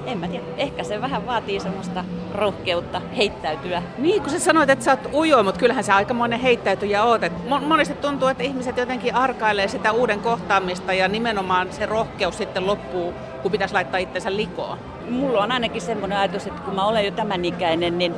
en 0.08 0.18
mä 0.18 0.28
tiedä, 0.28 0.44
ehkä 0.56 0.84
se 0.84 1.00
vähän 1.00 1.26
vaatii 1.26 1.60
semmoista 1.60 2.04
rohkeutta 2.34 3.00
heittäytyä. 3.16 3.82
Niin, 3.98 4.22
kun 4.22 4.30
sä 4.30 4.38
sanoit, 4.38 4.70
että 4.70 4.84
sä 4.84 4.90
oot 4.90 5.14
ujo, 5.14 5.42
mutta 5.42 5.60
kyllähän 5.60 5.84
sä 5.84 5.96
aikamoinen 5.96 6.40
heittäytyjä 6.40 7.04
oot. 7.04 7.22
Et 7.22 7.32
monesti 7.66 7.94
tuntuu, 7.94 8.28
että 8.28 8.42
ihmiset 8.42 8.76
jotenkin 8.76 9.14
arkailee 9.14 9.68
sitä 9.68 9.92
uuden 9.92 10.20
kohtaamista 10.20 10.92
ja 10.92 11.08
nimenomaan 11.08 11.72
se 11.72 11.86
rohkeus 11.86 12.38
sitten 12.38 12.66
loppuu, 12.66 13.14
kun 13.42 13.52
pitäisi 13.52 13.74
laittaa 13.74 14.00
itsensä 14.00 14.36
likoon. 14.36 14.78
Mulla 15.10 15.42
on 15.42 15.52
ainakin 15.52 15.82
semmoinen 15.82 16.18
ajatus, 16.18 16.46
että 16.46 16.62
kun 16.62 16.74
mä 16.74 16.86
olen 16.86 17.04
jo 17.04 17.10
tämän 17.10 17.44
ikäinen, 17.44 17.98
niin 17.98 18.14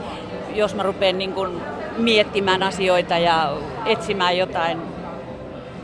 jos 0.54 0.74
mä 0.74 0.82
rupean 0.82 1.18
niin 1.18 1.32
kun 1.32 1.62
miettimään 1.96 2.62
asioita 2.62 3.18
ja 3.18 3.56
etsimään 3.86 4.38
jotain 4.38 4.78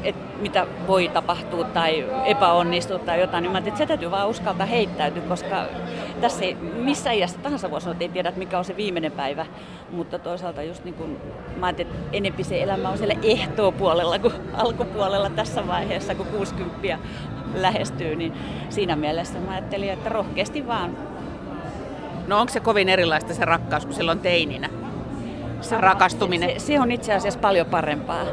että 0.03 0.39
mitä 0.41 0.67
voi 0.87 1.09
tapahtua 1.09 1.65
tai 1.65 2.07
epäonnistua 2.25 2.99
tai 2.99 3.21
jotain, 3.21 3.43
niin 3.43 3.53
mä 3.53 3.59
että 3.59 3.79
se 3.79 3.87
täytyy 3.87 4.11
vaan 4.11 4.29
uskaltaa 4.29 4.67
heittäytyä, 4.67 5.23
koska 5.23 5.67
tässä 6.21 6.45
ei, 6.45 6.55
missä 6.55 7.13
iässä 7.13 7.39
tahansa 7.39 7.71
voisi 7.71 7.85
sanoa, 7.85 7.93
että 7.93 8.05
ei 8.05 8.09
tiedä, 8.09 8.33
mikä 8.37 8.59
on 8.59 8.65
se 8.65 8.77
viimeinen 8.77 9.13
päivä, 9.13 9.47
mutta 9.91 10.19
toisaalta 10.19 10.63
just 10.63 10.85
niin 10.85 10.95
kuin, 10.95 11.17
mä 11.57 11.67
ajattelin, 11.67 11.93
että 11.93 12.17
enempi 12.17 12.45
se 12.45 12.63
elämä 12.63 12.89
on 12.89 12.99
siellä 12.99 13.15
ehtoopuolella 13.23 14.19
kuin 14.19 14.35
alkupuolella 14.55 15.31
tässä 15.31 15.67
vaiheessa, 15.67 16.15
kun 16.15 16.27
60 16.27 16.99
lähestyy, 17.55 18.17
niin 18.17 18.33
siinä 18.69 18.97
mielessä 18.97 19.39
mä 19.39 19.51
ajattelin, 19.51 19.91
että 19.91 20.09
rohkeasti 20.09 20.67
vaan. 20.67 20.97
No 22.27 22.41
onko 22.41 22.53
se 22.53 22.61
kovin 22.61 22.89
erilaista 22.89 23.35
se 23.35 23.45
rakkaus 23.45 23.85
kuin 23.87 23.97
silloin 23.97 24.19
teininä? 24.19 24.86
Se 25.61 25.81
rakastuminen? 25.81 26.61
Se, 26.61 26.67
se 26.67 26.81
on 26.81 26.93
itse 26.93 27.15
asiassa 27.15 27.41
paljon 27.41 27.67
parempaa 27.67 28.25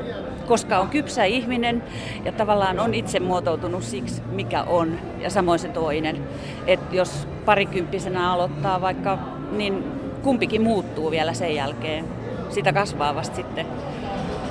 koska 0.48 0.80
on 0.80 0.89
kypsä 0.89 1.24
ihminen 1.24 1.84
ja 2.25 2.32
tavallaan 2.32 2.80
on 2.80 2.94
itse 2.94 3.20
muotoutunut 3.20 3.84
siksi, 3.84 4.22
mikä 4.32 4.63
on, 4.63 5.00
ja 5.20 5.30
samoin 5.30 5.60
se 5.60 5.68
toinen. 5.68 6.27
Että 6.68 6.96
jos 6.96 7.27
parikymppisenä 7.46 8.32
aloittaa 8.34 8.82
vaikka, 8.82 9.18
niin 9.51 9.84
kumpikin 10.22 10.62
muuttuu 10.62 11.12
vielä 11.12 11.34
sen 11.34 11.56
jälkeen. 11.56 12.06
Sitä 12.50 12.74
kasvaa 12.74 13.15
vasta 13.15 13.36
sitten. 13.36 13.65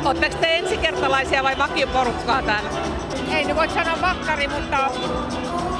Oletteko 0.04 0.36
te 0.40 0.56
ensikertalaisia 0.56 1.42
vai 1.42 1.58
vakioporukkaa 1.58 2.42
täällä? 2.42 2.70
Ei 3.36 3.44
nyt 3.44 3.56
voi 3.56 3.68
sanoa 3.68 4.00
vakkari, 4.02 4.48
mutta 4.48 4.90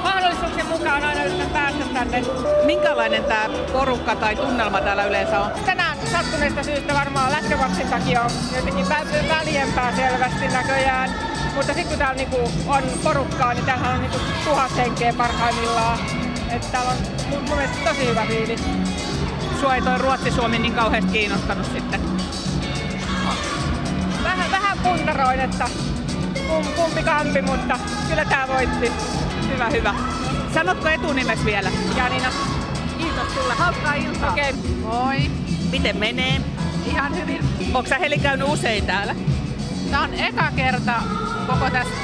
mahdollisuuksien 0.02 0.66
mukaan 0.66 1.04
aina 1.04 1.24
yritän 1.24 1.50
päästä 1.50 1.84
tänne. 1.94 2.22
Minkälainen 2.64 3.24
tämä 3.24 3.48
porukka 3.72 4.16
tai 4.16 4.36
tunnelma 4.36 4.80
täällä 4.80 5.04
yleensä 5.04 5.40
on? 5.40 5.50
Tänään 5.66 5.81
sattuneesta 6.12 6.62
syystä 6.62 6.94
varmaan 6.94 7.32
lätkämaksin 7.32 7.88
takia 7.88 8.22
on 8.22 8.30
jotenkin 8.56 8.88
väljempää 9.28 9.96
selvästi 9.96 10.48
näköjään. 10.48 11.10
Mutta 11.54 11.74
sitten 11.74 11.88
kun 11.88 11.98
täällä 11.98 12.14
niinku 12.14 12.50
on 12.66 12.82
porukkaa, 13.04 13.54
niin 13.54 13.64
täällä 13.64 13.88
on 13.88 14.00
niinku 14.00 14.18
tuhat 14.44 14.76
henkeä 14.76 15.12
parhaimmillaan. 15.12 15.98
Että 16.50 16.68
täällä 16.72 16.90
on 16.90 16.96
mun, 17.30 17.42
mun 17.48 17.56
mielestä 17.56 17.90
tosi 17.90 18.06
hyvä 18.06 18.26
fiilis. 18.26 18.60
Sua 19.60 19.74
ei 19.74 19.82
toi 19.82 19.98
Ruotsi-Suomi 19.98 20.58
niin 20.58 20.74
kauheasti 20.74 21.12
kiinnostanut 21.12 21.66
sitten? 21.72 22.00
Vähän, 24.22 24.50
vähän 24.50 24.78
puntaroin, 24.78 25.40
että 25.40 25.68
kumpi 26.76 27.02
kampi, 27.02 27.42
mutta 27.42 27.78
kyllä 28.08 28.24
tää 28.24 28.48
voitti. 28.48 28.92
Hyvä, 29.52 29.68
hyvä. 29.70 29.94
Sanotko 30.54 30.88
etunimes 30.88 31.44
vielä? 31.44 31.70
Janina. 31.96 32.28
Kiitos 32.98 33.34
sulle. 33.34 33.54
Hauskaa 33.54 33.94
iltaa. 33.94 34.30
Okei. 34.30 34.50
Okay. 34.50 34.70
Moi. 34.80 35.30
Miten 35.72 35.96
menee? 35.96 36.40
Ihan 36.86 37.16
hyvin. 37.16 37.40
Onko 37.74 37.88
sä 37.88 37.98
Heli 37.98 38.18
käynyt 38.18 38.48
usein 38.48 38.86
täällä? 38.86 39.14
Tämä 39.90 40.02
on 40.02 40.14
eka 40.14 40.50
kerta 40.56 40.92
koko 41.46 41.70
tässä 41.70 41.94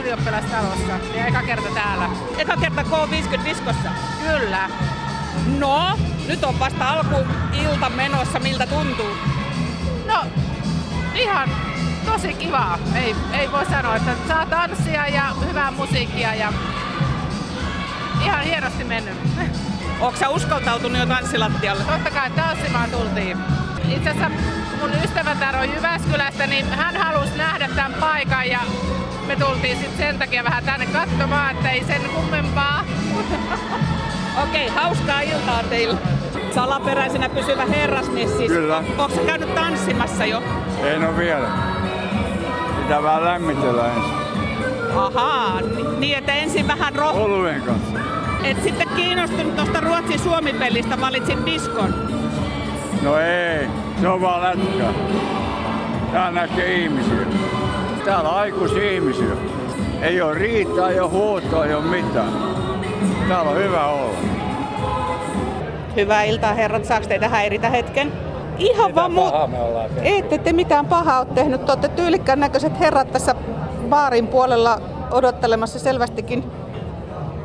ylioppilastalossa 0.00 0.92
ja 1.14 1.26
eka 1.26 1.42
kerta 1.42 1.68
täällä. 1.74 2.10
Eka 2.38 2.56
kerta 2.56 2.82
K50-diskossa? 2.82 3.90
Kyllä. 4.26 4.70
No, 5.58 5.98
nyt 6.28 6.44
on 6.44 6.58
vasta 6.58 6.90
alku 6.90 7.16
ilta 7.52 7.90
menossa. 7.90 8.38
Miltä 8.38 8.66
tuntuu? 8.66 9.16
No, 10.06 10.24
ihan 11.14 11.50
tosi 12.04 12.34
kivaa. 12.34 12.78
Ei, 12.94 13.16
ei 13.32 13.52
voi 13.52 13.66
sanoa, 13.66 13.96
että 13.96 14.12
saa 14.28 14.46
tanssia 14.46 15.06
ja 15.08 15.34
hyvää 15.48 15.70
musiikkia 15.70 16.34
ja 16.34 16.52
ihan 18.24 18.44
hienosti 18.44 18.84
mennyt. 18.84 19.14
Onko 20.00 20.18
sä 20.18 20.28
uskaltautunut 20.28 20.98
jo 20.98 21.06
tanssilattialle? 21.06 21.84
Totta 21.84 22.10
kai 22.10 22.30
tanssimaan 22.30 22.90
tultiin. 22.90 23.38
Itse 23.88 24.10
asiassa 24.10 24.30
mun 24.80 24.90
ystävätär 25.04 25.56
on 25.56 25.74
Jyväskylästä, 25.74 26.46
niin 26.46 26.66
hän 26.66 26.96
halusi 26.96 27.36
nähdä 27.36 27.68
tämän 27.76 27.94
paikan 27.94 28.48
ja 28.48 28.58
me 29.26 29.36
tultiin 29.36 29.76
sitten 29.78 29.98
sen 29.98 30.18
takia 30.18 30.44
vähän 30.44 30.64
tänne 30.64 30.86
katsomaan, 30.86 31.56
että 31.56 31.70
ei 31.70 31.84
sen 31.84 32.02
kummempaa. 32.14 32.84
Okei, 34.42 34.68
okay, 34.68 34.82
hauskaa 34.82 35.20
iltaa 35.20 35.62
teille. 35.62 35.98
Salaperäisenä 36.54 37.28
pysyvä 37.28 37.66
herrasmies 37.66 38.36
siis. 38.36 38.52
Kyllä. 38.52 38.76
Onko 38.76 39.08
sä 39.14 39.20
käynyt 39.26 39.54
tanssimassa 39.54 40.26
jo? 40.26 40.42
En 40.82 41.08
ole 41.08 41.16
vielä. 41.16 41.48
Pitää 42.82 43.02
vähän 43.02 43.24
lämmitellä 43.24 43.86
ensin. 43.86 44.26
Ahaa, 44.96 45.60
niin 45.98 46.18
että 46.18 46.32
ensin 46.32 46.68
vähän 46.68 46.94
roh... 46.94 47.16
Oluen 47.16 47.62
kanssa. 47.62 48.15
Et 48.46 48.62
sitten 48.62 48.88
kiinnostunut 48.96 49.56
tuosta 49.56 49.80
Ruotsin 49.80 50.18
Suomi-pelistä 50.18 51.00
valitsin 51.00 51.46
diskon. 51.46 51.94
No 53.02 53.18
ei, 53.18 53.68
se 54.00 54.08
on 54.08 54.20
vaan 54.20 54.42
lätkä. 54.42 54.84
Täällä 56.12 56.40
näkee 56.40 56.74
ihmisiä. 56.74 57.26
Täällä 58.04 58.30
on 58.30 58.36
aikuisia 58.36 58.90
ihmisiä. 58.90 59.36
Ei 60.02 60.20
ole 60.20 60.34
riitaa, 60.34 60.90
ei 60.90 61.00
ole 61.00 61.10
huutoa, 61.10 61.66
ei 61.66 61.74
ole 61.74 61.84
mitään. 61.84 62.32
Täällä 63.28 63.50
on 63.50 63.56
hyvä 63.56 63.86
olla. 63.86 64.18
Hyvää 65.96 66.22
iltaa 66.22 66.54
herrat, 66.54 66.84
saako 66.84 67.06
teitä 67.06 67.28
häiritä 67.28 67.70
hetken? 67.70 68.12
Ihan 68.58 68.94
vaan 68.94 69.10
mu- 69.10 69.48
me 69.50 69.58
ollaan 69.58 69.90
Ette 70.02 70.38
te 70.38 70.52
mitään 70.52 70.86
pahaa 70.86 71.20
ole 71.20 71.28
tehnyt. 71.34 71.66
Te 71.66 71.72
olette 71.72 71.88
tyylikkään 71.88 72.40
näköiset 72.40 72.80
herrat 72.80 73.12
tässä 73.12 73.34
baarin 73.88 74.26
puolella 74.28 74.80
odottelemassa 75.10 75.78
selvästikin 75.78 76.44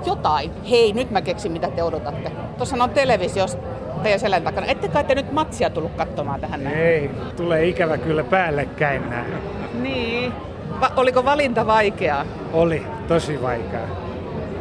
jotain. 0.08 0.52
Hei, 0.70 0.94
nyt 0.94 1.12
mä 1.12 1.22
keksin 1.22 1.52
mitä 1.52 1.68
te 1.72 1.84
odotatte. 1.84 2.32
Tuossa 2.58 2.84
on 2.84 2.90
televisiossa 2.90 3.58
teidän 4.04 4.20
selän 4.20 4.44
takana. 4.44 4.68
Ette 4.68 4.88
kai 4.88 5.04
te 5.04 5.16
nyt 5.16 5.32
matsia 5.32 5.70
tullut 5.70 5.92
katsomaan 5.98 6.42
tähän 6.42 6.64
näin? 6.64 6.78
Ei, 6.78 7.10
tulee 7.36 7.66
ikävä 7.68 7.98
kyllä 7.98 8.24
päällekkäin 8.24 9.10
nämä. 9.10 9.24
Niin. 9.82 10.34
Va- 10.82 10.92
oliko 10.98 11.26
valinta 11.26 11.68
vaikeaa? 11.68 12.26
Oli, 12.54 12.86
tosi 13.08 13.42
vaikeaa. 13.42 13.88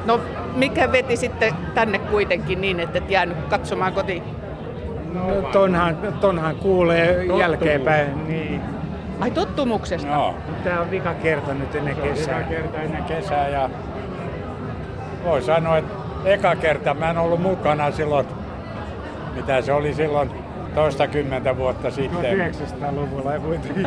No, 0.06 0.20
mikä 0.54 0.92
veti 0.92 1.16
sitten 1.16 1.54
tänne 1.74 1.98
kuitenkin 1.98 2.60
niin, 2.60 2.80
että 2.80 2.98
et 2.98 3.10
jäänyt 3.10 3.36
katsomaan 3.48 3.92
kotiin? 3.92 4.22
No, 5.14 5.42
tonhan, 5.52 5.96
tonhan 6.20 6.56
kuulee 6.56 7.24
jälkeenpäin. 7.24 8.28
Niin. 8.28 8.60
Ai 9.20 9.30
tottumuksesta? 9.30 10.08
No, 10.08 10.34
Tämä 10.64 10.80
on 10.80 10.90
vika 10.90 11.14
kerta 11.14 11.54
nyt 11.54 11.74
ennen 11.74 11.94
se 11.96 12.02
on 12.02 12.08
kesää. 12.08 12.34
hyvä 12.38 12.48
kerta 12.48 12.78
ennen 12.82 13.04
kesää 13.04 13.48
ja 13.48 13.70
voi 15.24 15.42
sanoa, 15.42 15.78
että 15.78 15.94
eka 16.24 16.56
kerta 16.56 16.94
mä 16.94 17.10
en 17.10 17.18
ollut 17.18 17.40
mukana 17.42 17.90
silloin, 17.90 18.26
mitä 19.34 19.62
se 19.62 19.72
oli 19.72 19.94
silloin 19.94 20.30
toistakymmentä 20.74 21.56
vuotta 21.56 21.90
sitten. 21.90 22.52
1900-luvulla 22.52 23.32
ja 23.32 23.40
kuitenkin. 23.40 23.86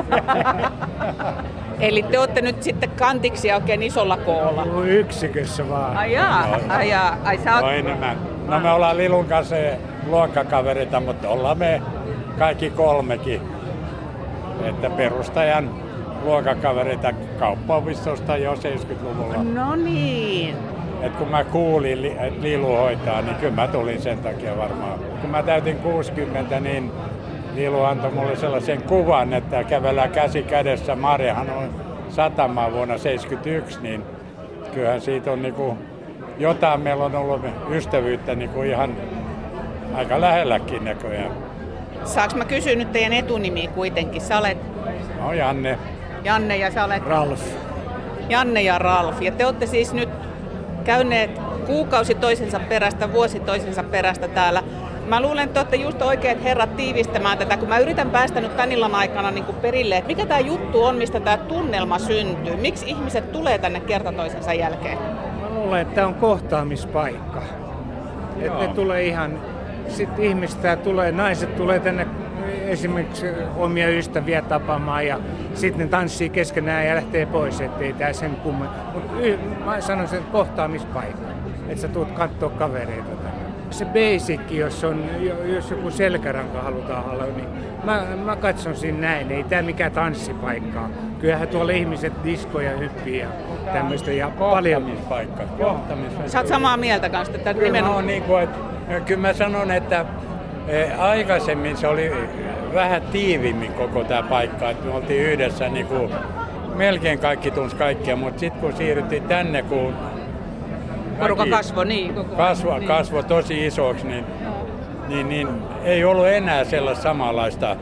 Eli 1.79 2.03
te 2.03 2.19
olette 2.19 2.41
nyt 2.41 2.63
sitten 2.63 2.89
kantiksi 2.89 3.51
oikein 3.51 3.83
isolla 3.83 4.17
koolla. 4.17 4.61
Ollut 4.63 4.87
yksikössä 4.87 5.69
vaan. 5.69 5.97
Ai 5.97 6.13
jaa, 6.13 6.47
ai 6.69 6.89
jaa, 6.89 7.17
ai 7.23 7.37
sä 7.37 7.53
oot... 7.53 7.61
No 7.61 7.69
enemmän. 7.71 8.17
No 8.47 8.59
me 8.59 8.71
ollaan 8.71 8.97
Lilun 8.97 9.25
kanssa 9.25 9.55
luokkakaverita, 10.07 10.99
mutta 10.99 11.29
ollaan 11.29 11.57
me 11.57 11.81
kaikki 12.39 12.69
kolmekin. 12.69 13.41
Että 14.63 14.89
perustajan 14.89 15.69
luokkakaverita 16.23 17.13
kauppaopistosta 17.39 18.37
jo 18.37 18.53
70-luvulla. 18.53 19.43
No 19.43 19.75
niin. 19.75 20.55
Et 21.03 21.15
kun 21.15 21.27
mä 21.27 21.43
kuulin, 21.43 22.01
li- 22.01 22.15
että 22.19 22.41
Lilu 22.41 22.77
hoitaa, 22.77 23.21
niin 23.21 23.35
kyllä 23.35 23.53
mä 23.55 23.67
tulin 23.67 24.01
sen 24.01 24.17
takia 24.17 24.57
varmaan. 24.57 24.99
Kun 25.21 25.29
mä 25.29 25.43
täytin 25.43 25.77
60, 25.77 26.59
niin 26.59 26.91
Lilu 27.55 27.83
antoi 27.83 28.11
mulle 28.11 28.35
sellaisen 28.35 28.81
kuvan, 28.83 29.33
että 29.33 29.63
kävellään 29.63 30.11
käsi 30.11 30.43
kädessä. 30.43 30.95
Marjahan 30.95 31.49
on 31.49 31.69
satamaa 32.09 32.71
vuonna 32.71 32.97
71, 32.97 33.79
niin 33.81 34.03
kyllähän 34.73 35.01
siitä 35.01 35.31
on 35.31 35.41
niinku, 35.41 35.77
jotain 36.37 36.81
meillä 36.81 37.05
on 37.05 37.15
ollut 37.15 37.41
ystävyyttä 37.69 38.35
niinku 38.35 38.61
ihan 38.61 38.95
aika 39.95 40.21
lähelläkin 40.21 40.85
näköjään. 40.85 41.31
Saanko 42.05 42.35
mä 42.37 42.45
kysyä 42.45 42.75
nyt 42.75 42.91
teidän 42.91 43.13
etunimiä 43.13 43.69
kuitenkin? 43.69 44.21
Sä 44.21 44.37
olet 44.37 44.57
No 45.19 45.33
Janne, 45.33 45.77
Janne 46.23 46.57
ja 46.57 46.71
sä 46.71 46.85
olet 46.85 47.05
Ralf. 47.05 47.41
Janne 48.29 48.61
ja 48.61 48.79
Ralf. 48.79 49.21
Ja 49.21 49.31
te 49.31 49.45
olette 49.45 49.65
siis 49.65 49.93
nyt 49.93 50.09
käyneet 50.83 51.41
kuukausi 51.65 52.15
toisensa 52.15 52.59
perästä, 52.59 53.13
vuosi 53.13 53.39
toisensa 53.39 53.83
perästä 53.83 54.27
täällä. 54.27 54.63
Mä 55.07 55.21
luulen, 55.21 55.43
että 55.43 55.53
te 55.53 55.59
olette 55.59 55.75
just 55.75 56.01
oikeat 56.01 56.43
herrat 56.43 56.75
tiivistämään 56.75 57.37
tätä, 57.37 57.57
kun 57.57 57.69
mä 57.69 57.77
yritän 57.77 58.09
päästä 58.09 58.41
nyt 58.41 58.57
tän 58.57 58.71
illan 58.71 58.95
aikana 58.95 59.31
niin 59.31 59.45
kuin 59.45 59.57
perille, 59.57 59.97
että 59.97 60.07
mikä 60.07 60.25
tämä 60.25 60.39
juttu 60.39 60.83
on, 60.83 60.95
mistä 60.95 61.19
tämä 61.19 61.37
tunnelma 61.37 61.99
syntyy. 61.99 62.55
Miksi 62.55 62.89
ihmiset 62.89 63.31
tulee 63.31 63.57
tänne 63.57 63.79
kerta 63.79 64.11
toisensa 64.11 64.53
jälkeen? 64.53 64.97
Mä 65.41 65.49
luulen, 65.49 65.81
että 65.81 65.95
tämä 65.95 66.07
on 66.07 66.15
kohtaamispaikka. 66.15 67.41
Että 68.41 68.59
ne 68.59 68.67
tulee 68.67 69.03
ihan, 69.03 69.39
sitten 69.87 70.25
ihmistä 70.25 70.75
tulee, 70.75 71.11
naiset 71.11 71.55
tulee 71.55 71.79
tänne 71.79 72.07
esimerkiksi 72.73 73.25
omia 73.57 73.89
ystäviä 73.89 74.41
tapaamaan 74.41 75.07
ja 75.07 75.19
sitten 75.53 75.79
ne 75.79 75.87
tanssii 75.87 76.29
keskenään 76.29 76.87
ja 76.87 76.95
lähtee 76.95 77.25
pois, 77.25 77.61
ettei 77.61 77.93
tää 77.93 78.13
sen 78.13 78.35
kumman. 78.35 78.69
Mutta 78.93 79.13
mä 79.65 79.81
sanoisin, 79.81 80.17
että 80.17 80.31
kohtaamispaikka, 80.31 81.27
että 81.67 81.81
sä 81.81 81.87
tuut 81.87 82.11
kattoo 82.11 82.49
kavereita 82.49 83.09
tänne. 83.09 83.43
Se 83.69 83.85
basic, 83.85 84.51
jos, 84.51 84.83
on, 84.83 85.05
jos 85.45 85.71
joku 85.71 85.91
selkäranka 85.91 86.61
halutaan 86.61 87.09
olla, 87.09 87.25
niin 87.25 87.47
mä, 87.83 88.03
mä 88.25 88.35
katson 88.35 88.75
siinä 88.75 88.99
näin. 88.99 89.31
Ei 89.31 89.43
tää 89.43 89.61
mikään 89.61 89.91
tanssipaikka. 89.91 90.89
Kyllähän 91.19 91.47
tuolla 91.47 91.71
ihmiset 91.71 92.13
diskoja 92.23 92.77
hyppii 92.77 93.19
ja 93.19 93.27
tämmöistä 93.73 94.11
ja 94.11 94.29
paljon. 94.39 94.83
Kohtamispaikka. 94.83 95.43
Kohtamispaikka. 95.63 96.29
Sä 96.29 96.39
oot 96.39 96.47
samaa 96.47 96.77
mieltä 96.77 97.09
kanssa, 97.09 97.35
että 97.35 97.53
Kyllä, 97.53 97.67
mä 97.67 97.73
nimenomaan... 97.73 98.07
niin 98.07 98.23
kuin, 98.23 98.43
että, 98.43 98.59
kyllä 99.05 99.21
mä 99.21 99.33
sanon, 99.33 99.71
että 99.71 100.05
eh, 100.67 101.01
aikaisemmin 101.01 101.77
se 101.77 101.87
oli 101.87 102.11
vähän 102.73 103.01
tiivimmin 103.01 103.73
koko 103.73 104.03
tämä 104.03 104.23
paikka, 104.23 104.69
että 104.69 104.85
me 104.85 104.93
oltiin 104.93 105.21
yhdessä 105.23 105.69
niin 105.69 105.87
kuin, 105.87 106.09
melkein 106.75 107.19
kaikki 107.19 107.51
tunsi 107.51 107.75
kaikkia, 107.75 108.15
mutta 108.15 108.39
sitten 108.39 108.61
kun 108.61 108.73
siirryttiin 108.77 109.23
tänne, 109.23 109.61
kun 109.63 109.93
Porukka 111.19 111.45
kasvoi 111.45 111.85
niin 111.85 112.13
koko 112.13 112.27
ajan. 112.27 112.37
kasvo, 112.37 112.77
Niin. 112.77 112.87
kasvo 112.87 113.23
tosi 113.23 113.65
isoksi, 113.65 114.07
niin, 114.07 114.25
niin, 115.07 115.29
niin 115.29 115.47
ei 115.83 116.03
ollut 116.03 116.27
enää 116.27 116.63
sellaista 116.63 117.03
samanlaista. 117.03 117.75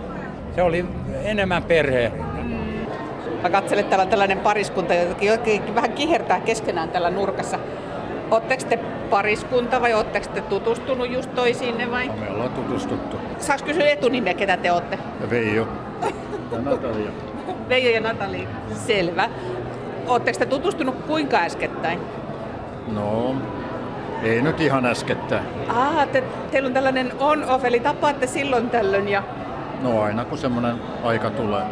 Se 0.55 0.61
oli 0.61 0.85
enemmän 1.23 1.63
perhe. 1.63 2.11
Mä 3.41 3.49
katselen, 3.49 3.79
että 3.79 3.89
täällä 3.89 4.03
on 4.03 4.09
tällainen 4.09 4.39
pariskunta, 4.39 4.93
joka 4.93 5.75
vähän 5.75 5.91
kihertää 5.91 6.39
keskenään 6.39 6.89
tällä 6.89 7.09
nurkassa. 7.09 7.59
Oletteko 8.31 8.63
te 8.69 8.77
pariskunta 9.09 9.81
vai 9.81 9.93
oletteko 9.93 10.27
te 10.33 10.41
tutustunut 10.41 11.09
just 11.11 11.35
toisiinne 11.35 11.91
vai? 11.91 12.11
Me 12.19 12.29
ollaan 12.29 12.49
tutustuttu. 12.49 13.17
Saaks 13.39 13.63
kysyä 13.63 13.89
etunimeä, 13.89 14.33
ketä 14.33 14.57
te 14.57 14.71
olette? 14.71 14.99
Veijo. 15.29 15.67
Ja 16.51 16.59
Natalia. 16.61 17.11
Veijo 17.69 17.89
ja 17.91 18.01
Natali. 18.01 18.47
Selvä. 18.73 19.29
Oletteko 20.07 20.39
te 20.39 20.45
tutustunut 20.45 20.95
kuinka 21.07 21.37
äskettäin? 21.37 21.99
No, 22.93 23.35
ei 24.23 24.41
nyt 24.41 24.61
ihan 24.61 24.85
äskettäin. 24.85 25.43
Ah, 25.69 26.07
te, 26.07 26.23
teillä 26.51 26.67
on 26.67 26.73
tällainen 26.73 27.11
on-off, 27.19 27.65
eli 27.65 27.79
tapaatte 27.79 28.27
silloin 28.27 28.69
tällöin. 28.69 29.07
Ja 29.09 29.23
No 29.81 30.01
aina 30.01 30.25
kun 30.25 30.37
semmoinen 30.37 30.75
aika 31.03 31.29
tulee. 31.29 31.63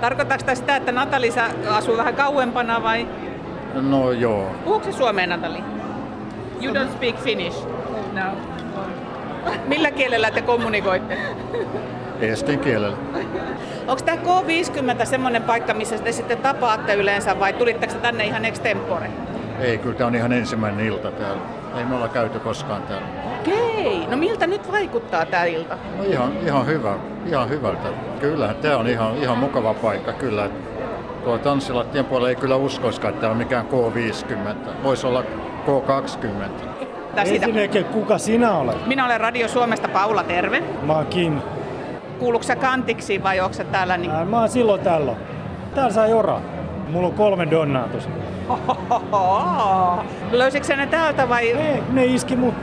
tarkoittaako 0.00 0.44
tämä 0.44 0.54
sitä, 0.54 0.76
että 0.76 0.92
Natali 0.92 1.30
asuu 1.70 1.96
vähän 1.96 2.14
kauempana 2.14 2.82
vai? 2.82 3.06
No 3.74 4.10
joo, 4.12 4.46
Puhuuko 4.64 4.84
se 4.84 4.92
suomea, 4.92 5.26
Natali? 5.26 5.58
You 6.62 6.74
don't 6.74 6.92
speak 6.92 7.16
Finnish? 7.16 7.56
No. 8.12 8.22
Millä 9.66 9.90
kielellä 9.90 10.30
te 10.30 10.42
kommunikoitte? 10.42 11.18
estin 12.20 12.60
kielellä. 12.60 12.96
Onko 13.86 14.02
tämä 14.04 14.22
K50 14.22 15.06
semmoinen 15.06 15.42
paikka, 15.42 15.74
missä 15.74 15.98
te 15.98 16.12
sitten 16.12 16.38
tapaatte 16.38 16.94
yleensä 16.94 17.40
vai 17.40 17.52
tulitteko 17.52 17.92
te 17.92 17.98
tänne 17.98 18.24
ihan 18.24 18.44
extempore? 18.44 19.10
Ei, 19.60 19.78
kyllä 19.78 19.94
tämä 19.94 20.08
on 20.08 20.14
ihan 20.14 20.32
ensimmäinen 20.32 20.86
ilta 20.86 21.10
täällä. 21.10 21.42
Ei 21.78 21.84
me 21.84 21.94
olla 21.94 22.08
käyty 22.08 22.38
koskaan 22.38 22.82
täällä. 22.82 23.06
Okei, 23.40 24.06
no 24.06 24.16
miltä 24.16 24.46
nyt 24.46 24.72
vaikuttaa 24.72 25.26
tämä 25.26 25.44
ilta? 25.44 25.78
No 25.98 26.04
ihan, 26.04 26.32
ihan 26.46 26.66
hyvä, 26.66 26.96
ihan 27.26 27.48
hyvältä. 27.48 27.88
Kyllähän 28.20 28.56
tämä 28.56 28.76
on 28.76 28.86
ihan, 28.86 29.16
ihan 29.16 29.38
mukava 29.38 29.74
paikka, 29.74 30.12
kyllä. 30.12 30.50
Tuo 31.24 31.38
tanssilattien 31.38 32.04
puolella 32.04 32.28
ei 32.28 32.36
kyllä 32.36 32.56
uskoisikaan, 32.56 33.10
että 33.14 33.20
tämä 33.20 33.30
on 33.30 33.36
mikään 33.36 33.66
K50. 33.66 34.82
Voisi 34.82 35.06
olla 35.06 35.22
K20. 35.66 36.64
Tai 37.14 37.26
siitä. 37.26 37.46
Ensinnäkin, 37.46 37.84
kuka 37.84 38.18
sinä 38.18 38.52
olet? 38.52 38.86
Minä 38.86 39.04
olen 39.06 39.20
Radio 39.20 39.48
Suomesta 39.48 39.88
Paula 39.88 40.22
Terve. 40.24 40.62
Mä 40.82 40.92
oon 40.92 41.06
Kim. 41.06 41.40
Kuuluuko 42.18 42.42
sä 42.42 42.56
kantiksi 42.56 43.22
vai 43.22 43.40
onko 43.40 43.52
sä 43.52 43.64
täällä? 43.64 43.96
Niin... 43.96 44.10
Ää, 44.10 44.24
Mä 44.24 44.38
oon 44.38 44.48
silloin 44.48 44.80
tällöin. 44.80 45.16
Täällä 45.74 45.92
saa 45.92 46.06
jora. 46.06 46.40
Mulla 46.88 47.06
on 47.08 47.14
kolme 47.14 47.50
donnaa 47.50 47.88
tossa. 47.88 48.08
Löysitkö 50.32 50.66
sä 50.66 50.76
ne 50.76 50.86
täältä 50.86 51.28
vai? 51.28 51.50
Ei, 51.50 51.82
ne 51.92 52.04
iski 52.04 52.36
mut. 52.36 52.54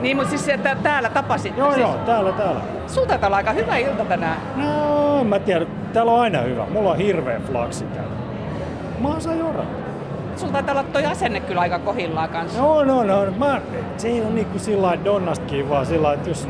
Niin, 0.00 0.16
mutta 0.16 0.30
siis 0.30 0.48
että 0.48 0.76
täällä 0.82 1.08
tapasit. 1.08 1.56
Joo, 1.56 1.68
siis. 1.72 1.80
joo, 1.80 1.94
täällä, 2.06 2.32
täällä. 2.32 2.60
Taitaa 3.08 3.26
olla 3.26 3.36
aika 3.36 3.52
hyvä 3.52 3.76
ilta 3.76 4.04
tänään. 4.04 4.36
No, 4.56 5.20
en 5.20 5.26
mä 5.26 5.38
tiedä. 5.38 5.66
Täällä 5.94 6.12
on 6.12 6.20
aina 6.20 6.40
hyvä. 6.40 6.66
Mulla 6.66 6.90
on 6.90 6.96
hirveä 6.96 7.40
flaksi 7.40 7.84
täällä. 7.84 8.14
Mä 9.00 9.08
oon 9.08 9.20
saa 9.20 9.34
jora. 9.34 9.64
Sulla 10.36 10.52
taitaa 10.52 10.74
olla 10.74 10.88
toi 10.92 11.04
asenne 11.04 11.40
kyllä 11.40 11.60
aika 11.60 11.78
kohillaan 11.78 12.28
kanssa. 12.28 12.60
No, 12.60 12.84
no, 12.84 13.04
no. 13.04 13.26
Mä, 13.38 13.60
se 13.96 14.08
ei 14.08 14.20
ole 14.20 14.30
niinku 14.30 14.58
sillä 14.58 14.82
lailla 14.82 15.04
donnastakin, 15.04 15.68
vaan 15.68 15.86
sillä 15.86 16.12
että 16.12 16.28
jos 16.28 16.48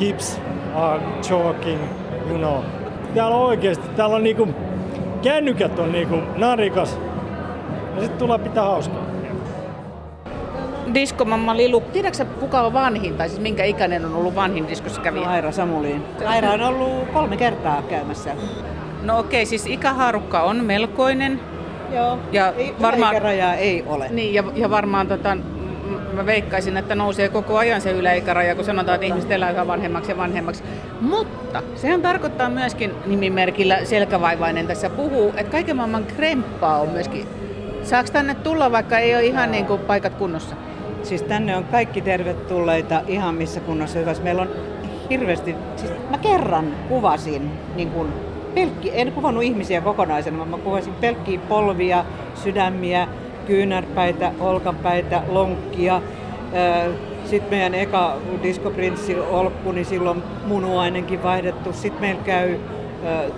hips 0.00 0.40
are 0.74 1.00
choking, 1.22 1.80
you 2.28 2.38
know. 2.38 2.60
Täällä 3.14 3.36
on 3.36 3.42
oikeesti, 3.42 3.88
täällä 3.96 4.16
on 4.16 4.22
niinku, 4.22 4.48
kännykät 5.22 5.78
on 5.78 5.92
niinku 5.92 6.16
narikas. 6.36 6.98
Ja 7.96 8.02
sit 8.02 8.18
tulee 8.18 8.38
pitää 8.38 8.64
hauskaa. 8.64 9.02
Diskomamma 10.98 11.56
Lilu, 11.56 11.80
tiedätkö 11.80 12.24
kuka 12.24 12.60
on 12.60 12.72
vanhin, 12.72 13.14
tai 13.16 13.28
siis 13.28 13.40
minkä 13.40 13.64
ikäinen 13.64 14.04
on 14.04 14.14
ollut 14.14 14.34
vanhin 14.34 14.68
diskossa 14.68 15.00
kävijä? 15.00 15.28
Aira 15.28 15.52
Samuliin. 15.52 16.04
Aira 16.26 16.50
on 16.52 16.62
ollut 16.62 17.08
kolme 17.12 17.36
kertaa 17.36 17.82
käymässä. 17.82 18.30
No 19.02 19.18
okei, 19.18 19.46
siis 19.46 19.66
ikähaarukka 19.66 20.42
on 20.42 20.64
melkoinen. 20.64 21.40
Joo. 21.94 22.18
Ja 22.32 22.52
Ei, 22.56 22.74
varmaan, 22.82 23.10
yläikärajaa 23.12 23.54
ei 23.54 23.84
ole. 23.86 24.06
niin, 24.10 24.34
ja, 24.34 24.44
ja 24.54 24.70
varmaan 24.70 25.08
tota, 25.08 25.36
mä 26.12 26.26
veikkaisin, 26.26 26.76
että 26.76 26.94
nousee 26.94 27.28
koko 27.28 27.56
ajan 27.58 27.80
se 27.80 27.90
yläikäraja, 27.92 28.54
kun 28.54 28.64
sanotaan, 28.64 28.94
että 28.94 29.06
ihmiset 29.06 29.30
elää 29.30 29.50
yhä 29.50 29.66
vanhemmaksi 29.66 30.10
ja 30.10 30.16
vanhemmaksi. 30.16 30.62
Mutta 31.00 31.62
sehän 31.76 32.02
tarkoittaa 32.02 32.48
myöskin 32.48 32.94
nimimerkillä 33.06 33.84
selkävaivainen 33.84 34.66
tässä 34.66 34.90
puhuu, 34.90 35.28
että 35.36 35.52
kaiken 35.52 35.76
maailman 35.76 36.04
kremppaa 36.04 36.78
on 36.80 36.88
myöskin. 36.88 37.26
Saako 37.82 38.08
tänne 38.12 38.34
tulla, 38.34 38.72
vaikka 38.72 38.98
ei 38.98 39.14
ole 39.14 39.24
ihan 39.24 39.50
niin 39.50 39.66
kuin 39.66 39.80
paikat 39.80 40.14
kunnossa? 40.14 40.56
Siis 41.08 41.22
tänne 41.22 41.56
on 41.56 41.64
kaikki 41.64 42.00
tervetulleita 42.00 43.00
ihan 43.06 43.34
missä 43.34 43.60
kunnossa 43.60 43.98
hyvässä. 43.98 44.22
Meillä 44.22 44.42
on 44.42 44.48
hirveästi, 45.10 45.54
siis 45.76 45.92
mä 46.10 46.18
kerran 46.18 46.74
kuvasin 46.88 47.50
niin 47.76 47.90
kuin 47.90 48.08
pelkki, 48.54 48.90
en 48.94 49.12
kuvannut 49.12 49.44
ihmisiä 49.44 49.80
kokonaisena, 49.80 50.38
vaan 50.38 50.48
mä 50.48 50.58
kuvasin 50.58 50.94
pelkkiä 50.94 51.40
polvia, 51.48 52.04
sydämiä, 52.34 53.08
kyynärpäitä, 53.46 54.32
olkapäitä, 54.40 55.22
lonkkia. 55.28 56.02
Sitten 57.24 57.50
meidän 57.50 57.74
eka 57.74 58.16
diskoprinssi 58.42 59.20
Olkku, 59.20 59.72
niin 59.72 59.86
silloin 59.86 60.22
munuainenkin 60.46 61.22
vaihdettu. 61.22 61.72
Sitten 61.72 62.00
meillä 62.00 62.22
käy 62.22 62.56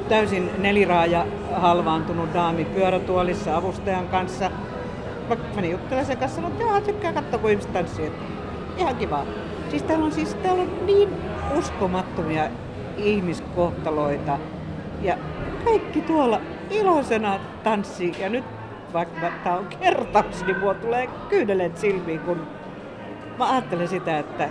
täysin 0.09 0.51
neliraaja 0.59 1.27
halvaantunut 1.53 2.35
daami 2.35 2.65
pyörätuolissa 2.65 3.57
avustajan 3.57 4.09
kanssa. 4.09 4.51
Mä 5.31 5.37
menin 5.55 5.71
juttelemaan 5.71 6.07
sen 6.07 6.17
kanssa, 6.19 6.37
sanoin, 6.37 6.61
joo, 6.61 6.81
tykkää 6.81 7.13
katsoa, 7.13 7.39
kun 7.39 7.51
ihmiset 7.51 7.73
tanssii. 7.73 8.13
Ihan 8.77 8.97
kiva. 8.97 9.25
Siis 9.71 9.83
täällä 9.83 10.05
on, 10.05 10.13
siis, 10.13 10.35
täällä 10.35 10.63
on 10.63 10.87
niin 10.87 11.09
uskomattomia 11.59 12.45
ihmiskohtaloita. 12.97 14.39
Ja 15.03 15.17
kaikki 15.65 16.01
tuolla 16.01 16.41
iloisena 16.71 17.41
tanssii. 17.65 18.13
Ja 18.19 18.29
nyt 18.29 18.45
vaikka 18.93 19.21
mä- 19.21 19.33
tää 19.45 19.59
on 19.59 19.67
kertaus, 19.67 20.47
niin 20.47 20.59
mua 20.59 20.75
tulee 20.75 21.09
kyyneleet 21.29 21.77
silmiin, 21.79 22.21
kun 22.21 22.47
mä 23.39 23.51
ajattelen 23.53 23.89
sitä, 23.89 24.19
että 24.19 24.49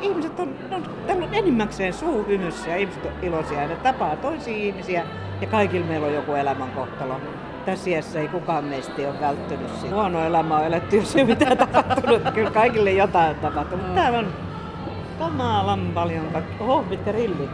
ihmiset 0.00 0.40
on, 0.40 0.54
on 0.70 0.82
täällä 1.06 1.24
on 1.24 1.34
enimmäkseen 1.34 1.92
suu 1.92 2.24
hymyssä 2.26 2.70
ja 2.70 2.76
ihmiset 2.76 3.04
on 3.04 3.12
iloisia 3.22 3.62
ja 3.62 3.68
ne 3.68 3.76
tapaa 3.76 4.16
toisia 4.16 4.56
ihmisiä 4.56 5.04
ja 5.40 5.46
kaikilla 5.46 5.86
meillä 5.86 6.06
on 6.06 6.14
joku 6.14 6.32
elämänkohtalo. 6.32 7.20
Tässä 7.68 7.90
iässä 7.90 8.20
ei 8.20 8.28
kukaan 8.28 8.64
meistä 8.64 8.92
ole 8.96 9.20
välttynyt 9.20 9.70
siitä. 9.80 9.94
Huono 9.94 10.24
elämä 10.24 10.56
on 10.56 10.64
eletty, 10.64 10.96
jos 10.96 11.16
ei 11.16 11.24
mitään 11.24 11.58
tapahtunut. 11.66 12.22
Kyllä 12.34 12.50
kaikille 12.50 12.92
jotain 12.92 13.30
on 13.30 13.34
tapahtunut. 13.36 13.86
Mutta 13.86 14.00
täällä 14.00 14.18
on 14.18 14.32
kamalan 15.18 15.90
paljon 15.94 16.26
kaikki. 16.32 16.52
Oho, 16.60 16.82
mitkä 16.82 17.12
rillit. 17.12 17.50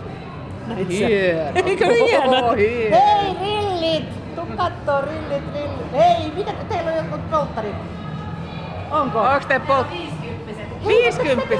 Näit 0.66 0.88
sä? 0.88 0.94
Hienot. 0.94 1.56
Eikö 1.66 1.86
hienot. 1.86 2.56
Hei, 2.56 3.36
rillit! 3.40 4.34
Tuu 4.34 4.46
kattoo, 4.56 5.00
rillit, 5.00 5.54
rillit. 5.54 5.92
Hei, 5.92 6.32
mitä 6.36 6.52
teillä 6.68 6.90
on 6.90 6.96
joku 6.96 7.18
polttari? 7.30 7.74
Onko? 8.90 9.20
Onko 9.20 9.46
te 9.48 9.58
polt... 9.58 9.86
50. 10.86 11.54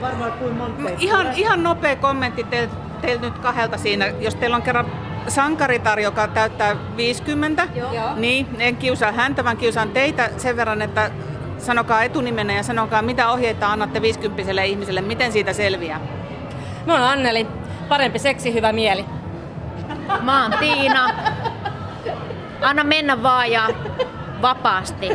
Varmaan 0.00 0.32
kuin 0.32 0.56
monta. 0.56 0.90
Ihan, 0.98 1.26
ihan 1.34 1.62
nopea 1.62 1.96
kommentti 1.96 2.44
teiltä 2.44 2.74
teil 3.00 3.20
nyt 3.20 3.38
kahdelta 3.38 3.78
siinä. 3.78 4.06
Jos 4.06 4.34
teillä 4.34 4.56
on 4.56 4.62
kerran 4.62 4.86
sankaritar, 5.28 6.00
joka 6.00 6.28
täyttää 6.28 6.76
50, 6.96 7.68
Joo. 7.74 8.14
niin 8.16 8.46
en 8.58 8.76
kiusaa 8.76 9.12
häntä, 9.12 9.44
vaan 9.44 9.56
kiusaan 9.56 9.90
teitä 9.90 10.30
sen 10.36 10.56
verran, 10.56 10.82
että 10.82 11.10
sanokaa 11.58 12.02
etunimenä 12.02 12.52
ja 12.52 12.62
sanokaa, 12.62 13.02
mitä 13.02 13.30
ohjeita 13.30 13.72
annatte 13.72 14.02
50 14.02 14.62
ihmiselle, 14.62 15.00
miten 15.00 15.32
siitä 15.32 15.52
selviää? 15.52 16.00
Mä 16.86 16.92
oon 16.92 17.02
Anneli. 17.02 17.46
Parempi 17.88 18.18
seksi, 18.18 18.54
hyvä 18.54 18.72
mieli. 18.72 19.04
Mä 20.22 20.42
oon 20.42 20.52
Tiina. 20.58 21.10
Anna 22.60 22.84
mennä 22.84 23.22
vaan 23.22 23.50
ja 23.50 23.68
vapaasti. 24.42 25.08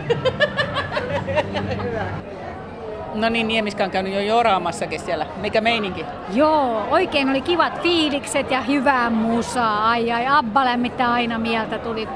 No 3.15 3.29
niin, 3.29 3.47
Niemiska 3.47 3.83
on 3.83 3.91
käynyt 3.91 4.13
jo 4.13 4.19
joraamassakin 4.19 4.99
siellä. 4.99 5.25
Mikä 5.41 5.61
meininki? 5.61 6.05
Joo, 6.33 6.87
oikein 6.91 7.29
oli 7.29 7.41
kivat 7.41 7.81
fiilikset 7.81 8.51
ja 8.51 8.61
hyvää 8.61 9.09
musaa. 9.09 9.89
Ai 9.89 10.11
ai, 10.11 10.25
Abba 10.27 10.65
lämmittää 10.65 11.11
aina 11.11 11.39
mieltä, 11.39 11.77
tuli 11.77 12.07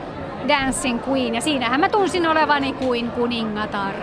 Dancing 0.47 1.07
Queen. 1.07 1.35
Ja 1.35 1.41
siinähän 1.41 1.79
mä 1.79 1.89
tunsin 1.89 2.27
olevani 2.27 2.73
kuin 2.73 3.11
kuningatar. 3.11 3.93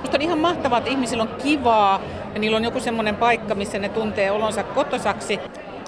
Musta 0.00 0.16
on 0.16 0.22
ihan 0.22 0.38
mahtavaa, 0.38 0.78
että 0.78 0.90
ihmisillä 0.90 1.22
on 1.22 1.28
kivaa 1.42 2.00
ja 2.34 2.40
niillä 2.40 2.56
on 2.56 2.64
joku 2.64 2.80
semmoinen 2.80 3.16
paikka, 3.16 3.54
missä 3.54 3.78
ne 3.78 3.88
tuntee 3.88 4.30
olonsa 4.30 4.62
kotosaksi. 4.62 5.40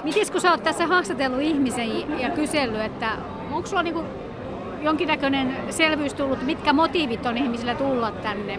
Miten 0.04 0.32
kun 0.32 0.40
sä 0.40 0.50
oot 0.50 0.62
tässä 0.62 0.86
haastatellut 0.86 1.40
ihmisen 1.40 2.20
ja 2.20 2.30
kysellyt, 2.30 2.80
että 2.80 3.08
onko 3.52 3.66
sulla 3.68 3.82
niinku 3.82 4.04
jonkinnäköinen 4.82 5.56
selvyys 5.70 6.14
tullut, 6.14 6.42
mitkä 6.42 6.72
motiivit 6.72 7.26
on 7.26 7.36
ihmisillä 7.36 7.74
tulla 7.74 8.10
tänne 8.10 8.58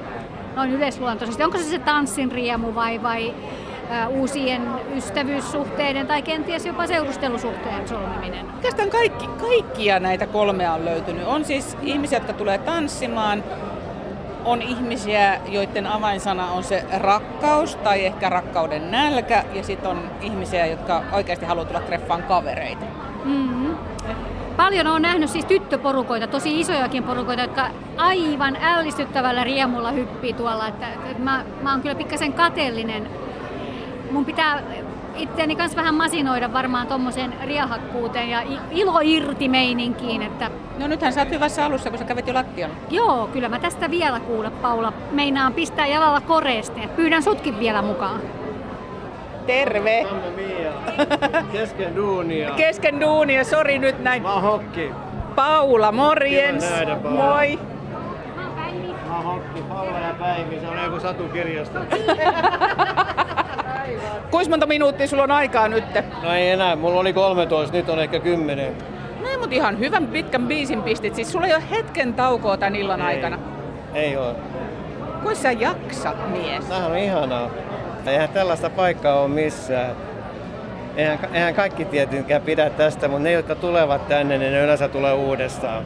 noin 0.58 0.72
yleisluontoisesti? 0.72 1.43
Onko 1.43 1.58
se 1.58 1.63
se 1.63 1.80
tanssin 1.80 2.32
riemu 2.32 2.76
vai, 2.76 3.04
vai 3.04 3.34
uusien 4.10 4.62
ystävyyssuhteiden 4.96 6.08
tai 6.08 6.22
kenties 6.22 6.65
jopa 6.65 6.88
seurustelusuhteen 6.88 7.88
solmiminen? 7.88 8.46
Oikeastaan 8.56 8.89
kaikki, 8.89 9.28
kaikkia 9.28 10.00
näitä 10.00 10.28
kolmea 10.28 10.74
on 10.74 10.86
löytynyt. 10.86 11.28
On 11.28 11.46
siis 11.46 11.78
ihmisiä, 11.82 12.17
jotka 12.17 12.34
tulee 12.34 12.58
tanssimaan, 12.58 13.43
on 14.46 14.62
ihmisiä, 14.62 15.39
joiden 15.48 15.88
avainsana 15.88 16.52
on 16.52 16.63
se 16.63 16.86
rakkaus 16.98 17.76
tai 17.76 18.06
ehkä 18.06 18.30
rakkauden 18.30 18.91
nälkä, 18.91 19.43
ja 19.54 19.63
sitten 19.63 19.89
on 19.89 20.12
ihmisiä, 20.22 20.65
jotka 20.65 21.04
oikeasti 21.12 21.46
haluaa 21.46 21.65
tulla 21.65 21.82
treffaan 21.82 22.24
kavereita. 22.24 22.86
Mm-hmm. 23.26 23.76
Paljon 24.58 24.88
on 24.88 25.02
nähnyt 25.02 25.30
siis 25.30 25.46
tyttöporukoita, 25.46 26.28
tosi 26.28 26.60
isojakin 26.60 27.04
porukoita, 27.04 27.41
jotka 27.41 27.67
aivan 27.98 28.58
ällistyttävällä 28.62 29.43
riemulla 29.43 29.91
hyppii 29.91 30.34
tuolla. 30.34 30.67
Että, 30.67 30.88
että 30.88 31.24
mä, 31.24 31.43
mä 31.62 31.72
oon 31.72 31.82
kyllä 31.82 31.96
pikkasen 31.96 32.34
kateellinen. 32.34 33.10
Mun 34.12 34.26
pitää 34.26 34.63
itseäni 35.15 35.56
kanssa 35.56 35.78
vähän 35.78 35.96
masinoida 35.96 36.54
varmaan 36.54 36.88
tuommoiseen 36.88 37.34
riahakkuuteen 37.43 38.30
ja 38.30 38.41
ilo 38.72 39.00
irti 39.04 39.50
meininkiin. 39.50 40.22
Että... 40.22 40.52
No 40.78 40.88
nythän 40.88 41.13
sä 41.13 41.22
oot 41.22 41.30
hyvässä 41.30 41.65
alussa, 41.65 41.89
kun 41.89 42.00
sä 42.00 42.06
kävit 42.06 42.28
jo 42.28 42.34
lattialla. 42.34 42.76
Joo, 42.89 43.30
kyllä 43.34 43.50
mä 43.50 43.60
tästä 43.60 43.91
vielä 43.91 44.20
kuule, 44.20 44.50
Paula. 44.50 44.93
Meinaan 45.12 45.54
pistää 45.54 45.88
jalalla 45.88 46.22
koreesti. 46.22 46.82
Pyydän 46.96 47.24
sutkin 47.24 47.60
vielä 47.60 47.82
mukaan. 47.82 48.22
Terve! 49.48 50.04
Mamma 50.04 50.30
mia. 50.36 50.57
Kesken 51.51 51.95
duunia. 51.95 52.51
Kesken 52.51 53.01
duunia, 53.01 53.43
sori 53.43 53.79
nyt 53.79 54.03
näin. 54.03 54.23
Mä 54.23 54.41
Hokki. 54.41 54.91
Paula, 55.35 55.91
morjens. 55.91 56.69
Nähdä, 56.69 56.95
Paula. 56.95 57.23
Moi. 57.23 57.59
Mä 59.07 59.15
oon 59.15 59.23
Hokki, 59.25 59.61
Paula 59.61 59.99
ja 59.99 60.13
Päivi. 60.19 60.59
Se 60.59 60.67
on 60.67 60.83
joku 60.83 60.99
satukirjasta. 60.99 61.79
Kuinka 64.31 64.49
monta 64.49 64.65
minuuttia 64.65 65.07
sulla 65.07 65.23
on 65.23 65.31
aikaa 65.31 65.67
nyt? 65.67 65.83
No 66.23 66.33
ei 66.33 66.49
enää, 66.49 66.75
mulla 66.75 66.99
oli 66.99 67.13
13, 67.13 67.75
nyt 67.75 67.89
on 67.89 67.99
ehkä 67.99 68.19
10. 68.19 68.75
No 69.21 69.29
ei, 69.29 69.37
mutta 69.37 69.55
ihan 69.55 69.79
hyvän 69.79 70.07
pitkän 70.07 70.47
biisin 70.47 70.83
pistit. 70.83 71.15
Siis 71.15 71.31
sulla 71.31 71.47
ei 71.47 71.53
ole 71.53 71.63
hetken 71.71 72.13
taukoa 72.13 72.57
tän 72.57 72.75
illan 72.75 73.01
ei. 73.01 73.07
aikana. 73.07 73.39
Ei 73.93 74.17
oo. 74.17 74.35
Kuinka 75.23 75.41
sä 75.41 75.51
jaksat, 75.51 76.31
mies? 76.31 76.65
Tämähän 76.65 76.91
on 76.91 76.97
ihanaa. 76.97 77.49
Eihän 78.05 78.29
tällaista 78.29 78.69
paikkaa 78.69 79.19
ole 79.19 79.27
missään. 79.27 79.95
Eihän, 80.97 81.19
eihän 81.33 81.55
kaikki 81.55 81.86
tietenkään 81.86 82.41
pidä 82.41 82.69
tästä, 82.69 83.07
mutta 83.07 83.23
ne, 83.23 83.31
jotka 83.31 83.55
tulevat 83.55 84.07
tänne, 84.07 84.38
niin 84.38 84.51
ne 84.51 84.63
yleensä 84.63 84.88
tulee 84.88 85.13
uudestaan. 85.13 85.83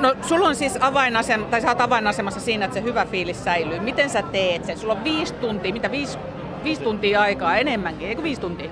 No 0.00 0.14
sulla 0.22 0.48
on 0.48 0.56
siis 0.56 0.78
avainasema, 0.80 1.46
tai 1.46 1.60
sä 1.60 1.68
oot 1.68 1.80
avainasemassa 1.80 2.40
siinä, 2.40 2.64
että 2.64 2.74
se 2.74 2.82
hyvä 2.82 3.04
fiilis 3.04 3.44
säilyy. 3.44 3.80
Miten 3.80 4.10
sä 4.10 4.22
teet 4.22 4.64
sen? 4.64 4.78
Sulla 4.78 4.94
on 4.94 5.04
viisi 5.04 5.34
tuntia, 5.34 5.72
mitä 5.72 5.90
viisi, 5.90 6.18
viisi 6.64 6.82
tuntia 6.82 7.20
aikaa 7.20 7.56
enemmänkin, 7.56 8.08
eikö 8.08 8.22
viisi 8.22 8.40
tuntia? 8.40 8.70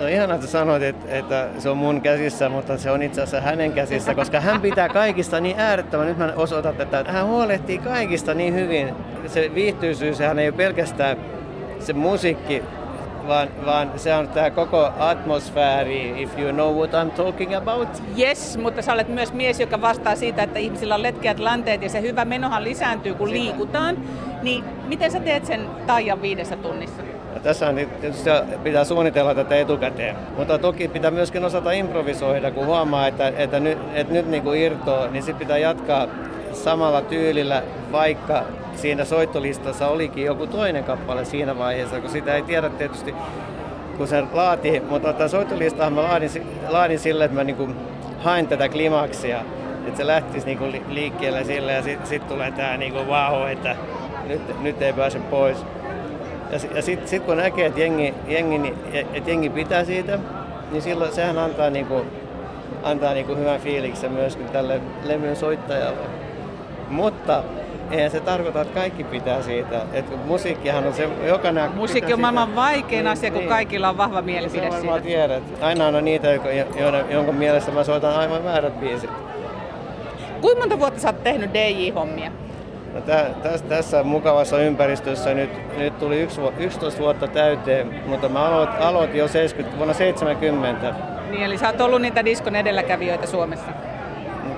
No 0.00 0.06
ihanaa, 0.06 0.34
että 0.34 0.46
sanoit, 0.46 0.82
että, 0.82 1.06
että 1.16 1.48
se 1.58 1.68
on 1.68 1.76
mun 1.76 2.00
käsissä, 2.00 2.48
mutta 2.48 2.78
se 2.78 2.90
on 2.90 3.02
itse 3.02 3.22
asiassa 3.22 3.50
hänen 3.50 3.72
käsissä, 3.72 4.14
koska 4.14 4.40
hän 4.40 4.60
pitää 4.60 4.88
kaikista 4.88 5.40
niin 5.40 5.60
äärettömän. 5.60 6.06
Nyt 6.06 6.18
mä 6.18 6.32
osoitan, 6.36 6.74
että 6.80 7.04
hän 7.08 7.26
huolehtii 7.26 7.78
kaikista 7.78 8.34
niin 8.34 8.54
hyvin. 8.54 8.94
Se 9.26 9.50
viihtyisyys, 9.54 10.18
hän 10.18 10.38
ei 10.38 10.48
ole 10.48 10.56
pelkästään 10.56 11.16
se 11.78 11.92
musiikki, 11.92 12.62
vaan, 13.28 13.48
vaan 13.66 13.92
se 13.96 14.14
on 14.14 14.28
tämä 14.28 14.50
koko 14.50 14.90
atmosfääri, 14.98 16.22
if 16.22 16.38
you 16.38 16.52
know 16.52 16.76
what 16.76 16.90
I'm 16.92 17.10
talking 17.10 17.56
about. 17.56 17.88
Yes, 18.18 18.58
mutta 18.58 18.82
sä 18.82 18.92
olet 18.92 19.08
myös 19.08 19.32
mies, 19.32 19.60
joka 19.60 19.80
vastaa 19.80 20.16
siitä, 20.16 20.42
että 20.42 20.58
ihmisillä 20.58 20.94
on 20.94 21.02
letkeät 21.02 21.38
lanteet 21.38 21.82
ja 21.82 21.88
se 21.88 22.00
hyvä 22.00 22.24
menohan 22.24 22.64
lisääntyy, 22.64 23.14
kun 23.14 23.30
liikutaan. 23.30 23.96
Niin 24.42 24.64
miten 24.86 25.10
sä 25.10 25.20
teet 25.20 25.46
sen 25.46 25.66
taian 25.86 26.22
viidessä 26.22 26.56
tunnissa? 26.56 27.02
Ja 27.34 27.40
tässä 27.40 27.68
on 27.68 27.74
tietysti 27.74 28.30
pitää 28.62 28.84
suunnitella 28.84 29.34
tätä 29.34 29.56
etukäteen, 29.56 30.16
mutta 30.36 30.58
toki 30.58 30.88
pitää 30.88 31.10
myöskin 31.10 31.44
osata 31.44 31.72
improvisoida, 31.72 32.50
kun 32.50 32.66
huomaa, 32.66 33.06
että, 33.06 33.32
että 33.36 33.60
nyt, 33.60 33.78
että 33.94 34.12
nyt 34.12 34.26
niin 34.26 34.42
kuin 34.42 34.60
irtoaa, 34.60 35.06
niin 35.06 35.22
sitten 35.22 35.46
pitää 35.46 35.58
jatkaa 35.58 36.08
samalla 36.52 37.02
tyylillä, 37.02 37.62
vaikka 37.92 38.42
siinä 38.76 39.04
soittolistassa 39.04 39.88
olikin 39.88 40.24
joku 40.24 40.46
toinen 40.46 40.84
kappale 40.84 41.24
siinä 41.24 41.58
vaiheessa, 41.58 42.00
kun 42.00 42.10
sitä 42.10 42.34
ei 42.34 42.42
tiedä 42.42 42.68
tietysti, 42.68 43.14
kun 43.96 44.08
se 44.08 44.22
laati, 44.32 44.82
mutta 44.90 45.12
tämä 45.12 45.28
soittolistahan 45.28 45.92
mä 45.92 46.02
laadin, 46.02 46.30
laadin 46.68 46.98
sille, 46.98 47.24
että 47.24 47.34
mä 47.34 47.44
niin 47.44 47.56
kuin 47.56 47.76
hain 48.18 48.48
tätä 48.48 48.68
klimaksia, 48.68 49.40
että 49.86 49.96
se 49.96 50.06
lähtisi 50.06 50.46
niin 50.46 50.58
kuin 50.58 50.82
liikkeelle 50.88 51.44
sille 51.44 51.72
ja 51.72 51.82
sitten 51.82 52.06
sit 52.06 52.28
tulee 52.28 52.50
tämä 52.50 52.76
niin 52.76 52.92
kuin 52.92 53.06
wow, 53.06 53.48
että 53.48 53.76
nyt, 54.26 54.62
nyt 54.62 54.82
ei 54.82 54.92
pääse 54.92 55.18
pois. 55.18 55.64
Ja, 56.50 56.58
ja 56.74 56.82
sitten 56.82 57.08
sit 57.08 57.22
kun 57.22 57.36
näkee, 57.36 57.66
että 57.66 57.80
jengi, 57.80 58.14
jengi, 58.28 58.74
että 58.92 59.30
jengi 59.30 59.50
pitää 59.50 59.84
siitä, 59.84 60.18
niin 60.70 60.82
silloin 60.82 61.12
sehän 61.12 61.38
antaa, 61.38 61.70
niinku, 61.70 62.04
antaa 62.82 63.14
niinku 63.14 63.34
hyvän 63.34 63.60
fiiliksen 63.60 64.12
myöskin 64.12 64.48
tälle 64.48 64.80
levyn 65.04 65.36
soittajalle. 65.36 66.29
Mutta 66.90 67.42
eihän 67.90 68.10
se 68.10 68.20
tarkoita, 68.20 68.60
että 68.60 68.74
kaikki 68.74 69.04
pitää 69.04 69.42
siitä. 69.42 69.80
Et 69.92 70.26
musiikkihan 70.26 70.86
on 70.86 70.92
se, 70.94 71.08
jokainen 71.26 71.70
Musiikki 71.74 72.12
on 72.12 72.20
maailman 72.20 72.54
vaikein 72.56 73.06
asia, 73.06 73.30
kun 73.30 73.38
niin. 73.38 73.48
kaikilla 73.48 73.88
on 73.88 73.96
vahva 73.96 74.22
mielipide 74.22 74.70
Se 74.70 74.80
siitä. 74.80 75.00
tiedät. 75.00 75.42
Aina 75.60 75.86
on 75.86 76.04
niitä, 76.04 76.28
joiden, 76.78 77.04
jonka 77.10 77.32
mielestä 77.32 77.70
mä 77.72 77.84
soitan 77.84 78.16
aivan 78.16 78.44
väärät 78.44 78.80
biisit. 78.80 79.10
Kuinka 80.40 80.60
monta 80.60 80.78
vuotta 80.78 81.00
sä 81.00 81.08
oot 81.08 81.24
tehnyt 81.24 81.50
DJ-hommia? 81.54 82.30
No 82.94 83.00
tä, 83.00 83.26
täs, 83.42 83.62
tässä 83.62 84.02
mukavassa 84.02 84.58
ympäristössä 84.58 85.34
nyt, 85.34 85.50
nyt 85.78 85.98
tuli 85.98 86.20
yksi, 86.20 86.40
vu- 86.40 86.52
11 86.58 87.00
vuotta 87.00 87.28
täyteen, 87.28 87.94
mutta 88.06 88.28
mä 88.28 88.46
aloit, 88.46 88.70
aloitin 88.80 89.18
jo 89.18 89.28
70, 89.28 89.76
vuonna 89.78 89.94
70. 89.94 90.94
Niin, 91.30 91.42
eli 91.42 91.58
sä 91.58 91.66
oot 91.68 91.80
ollut 91.80 92.02
niitä 92.02 92.24
diskon 92.24 92.56
edelläkävijöitä 92.56 93.26
Suomessa. 93.26 93.70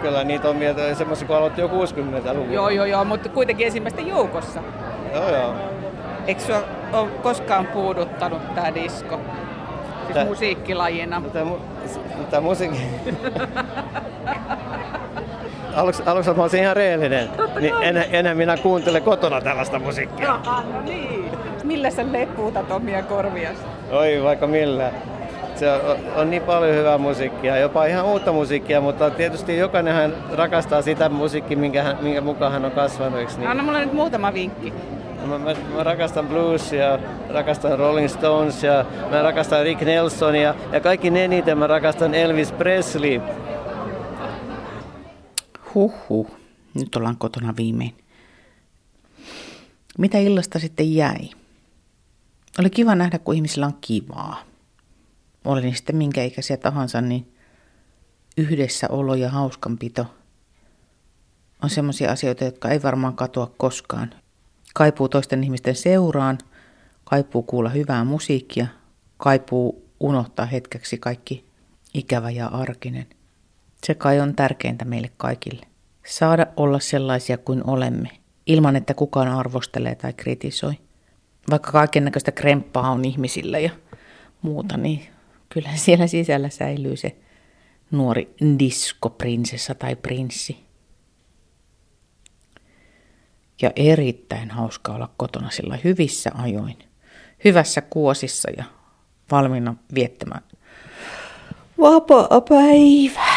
Kyllä 0.03 0.25
niitä 0.25 0.49
on 0.49 0.61
vielä 0.61 0.95
semmoisia, 0.95 1.27
kun 1.27 1.37
aloitti 1.37 1.61
jo 1.61 1.69
60-luvulla. 1.69 2.53
Joo, 2.53 2.69
joo, 2.69 2.85
joo, 2.85 3.05
mutta 3.05 3.29
kuitenkin 3.29 3.67
ensimmäisten 3.67 4.07
joukossa. 4.07 4.61
Joo, 5.15 5.29
joo. 5.29 5.55
Eikö 6.27 6.41
sua 6.41 6.63
ole 6.93 7.09
koskaan 7.23 7.67
puuduttanut 7.67 8.55
tää 8.55 8.75
disko? 8.75 9.21
Siis 10.03 10.15
Tää- 10.15 10.25
musiikkilajina. 10.25 11.23
Tämä, 11.33 11.45
mu, 11.45 11.57
tämä 12.31 12.41
musiikki... 12.41 12.79
aluksi, 15.77 16.03
aluksi 16.07 16.35
mä 16.35 16.43
olisin 16.43 16.61
ihan 16.61 16.77
reellinen. 16.77 17.29
Niin 17.61 17.75
enää, 17.83 18.05
enää 18.05 18.35
minä 18.35 18.57
kuuntele 18.57 19.01
kotona 19.01 19.41
tällaista 19.41 19.79
musiikkia. 19.79 20.27
Jaha, 20.27 20.63
no 20.73 20.81
niin. 20.81 21.31
Millä 21.65 21.91
sä 21.91 22.13
leppuutat 22.13 22.71
omia 22.71 23.03
korvias? 23.03 23.57
Oi, 23.91 24.23
vaikka 24.23 24.47
millä. 24.47 24.91
Se 25.63 25.73
on, 25.73 25.99
on 26.17 26.31
niin 26.31 26.43
paljon 26.43 26.77
hyvää 26.77 26.99
musiikkia, 26.99 27.57
jopa 27.57 27.85
ihan 27.85 28.05
uutta 28.05 28.33
musiikkia, 28.33 28.81
mutta 28.81 29.11
tietysti 29.11 29.57
jokainenhan 29.57 30.15
rakastaa 30.33 30.83
sitä 30.83 31.09
musiikkia, 31.09 31.57
minkä, 31.57 31.83
hän, 31.83 31.99
minkä 32.01 32.21
mukaan 32.21 32.53
hän 32.53 32.65
on 32.65 32.71
kasvanut. 32.71 33.19
eikö 33.19 33.33
Niin? 33.37 33.49
Anna 33.49 33.63
mulle 33.63 33.85
nyt 33.85 33.93
muutama 33.93 34.35
vinkki. 34.35 34.73
Mä, 35.27 35.39
mä, 35.39 35.55
mä 35.75 35.83
rakastan 35.83 36.29
bluesia, 36.29 36.99
rakastan 37.29 37.79
Rolling 37.79 38.09
Stonesia, 38.09 38.85
mä 39.11 39.23
rakastan 39.23 39.63
Rick 39.63 39.81
Nelsonia 39.81 40.55
ja 40.73 40.81
kaikki 40.81 41.09
eniten 41.09 41.59
mä 41.59 41.67
rakastan 41.67 42.15
Elvis 42.15 42.53
Presley. 42.53 43.21
Huhhuh, 45.75 46.31
nyt 46.75 46.97
ollaan 46.97 47.17
kotona 47.19 47.55
viimein. 47.57 47.95
Mitä 49.99 50.19
illasta 50.19 50.59
sitten 50.59 50.95
jäi? 50.95 51.31
Oli 52.59 52.71
kiva 52.71 52.95
nähdä, 52.95 53.19
kun 53.19 53.35
ihmisillä 53.35 53.67
on 53.67 53.79
kivaa. 53.81 54.52
Niin 55.63 55.77
sitten 55.77 55.97
minkä 55.97 56.25
ikäisiä 56.25 56.57
tahansa, 56.57 57.01
niin 57.01 57.33
yhdessäolo 58.37 59.15
ja 59.15 59.31
hauskanpito 59.31 60.07
on 61.63 61.71
sellaisia 61.71 62.13
asioita, 62.13 62.45
jotka 62.45 62.69
ei 62.69 62.83
varmaan 62.83 63.17
katoa 63.17 63.53
koskaan. 63.57 64.15
Kaipuu 64.75 65.09
toisten 65.09 65.45
ihmisten 65.45 65.77
seuraan, 65.77 66.39
kaipuu 67.05 67.43
kuulla 67.43 67.69
hyvää 67.69 68.05
musiikkia, 68.05 68.67
kaipuu 69.17 69.89
unohtaa 70.01 70.47
hetkeksi 70.47 70.99
kaikki 70.99 71.45
ikävä 71.95 72.31
ja 72.31 72.47
arkinen. 72.47 73.07
Se 73.87 73.95
kai 73.95 74.21
on 74.21 74.35
tärkeintä 74.35 74.85
meille 74.85 75.11
kaikille. 75.17 75.67
Saada 76.07 76.47
olla 76.57 76.81
sellaisia 76.81 77.39
kuin 77.39 77.71
olemme, 77.71 78.09
ilman 78.47 78.77
että 78.77 78.95
kukaan 78.95 79.29
arvostelee 79.29 79.95
tai 79.95 80.13
kritisoi. 80.13 80.75
Vaikka 81.51 81.73
kaiken 81.73 82.05
näköistä 82.05 82.33
kremppaa 82.33 82.91
on 82.91 83.05
ihmisillä 83.05 83.59
ja 83.59 83.71
muuta, 84.43 84.77
niin 84.77 85.12
kyllä 85.53 85.71
siellä 85.85 86.07
sisällä 86.07 86.49
säilyy 86.49 86.97
se 86.97 87.17
nuori 87.91 88.35
diskoprinsessa 88.59 89.75
tai 89.75 89.97
prinssi. 89.97 90.57
Ja 93.63 93.71
erittäin 93.77 94.51
hauska 94.51 94.95
olla 94.95 95.11
kotona 95.17 95.51
sillä 95.51 95.79
hyvissä 95.85 96.31
ajoin, 96.35 96.79
hyvässä 97.45 97.81
kuosissa 97.81 98.51
ja 98.57 98.65
valmiina 99.31 99.75
viettämään 99.95 100.43
vapaa 101.83 102.41
päivä. 102.41 103.32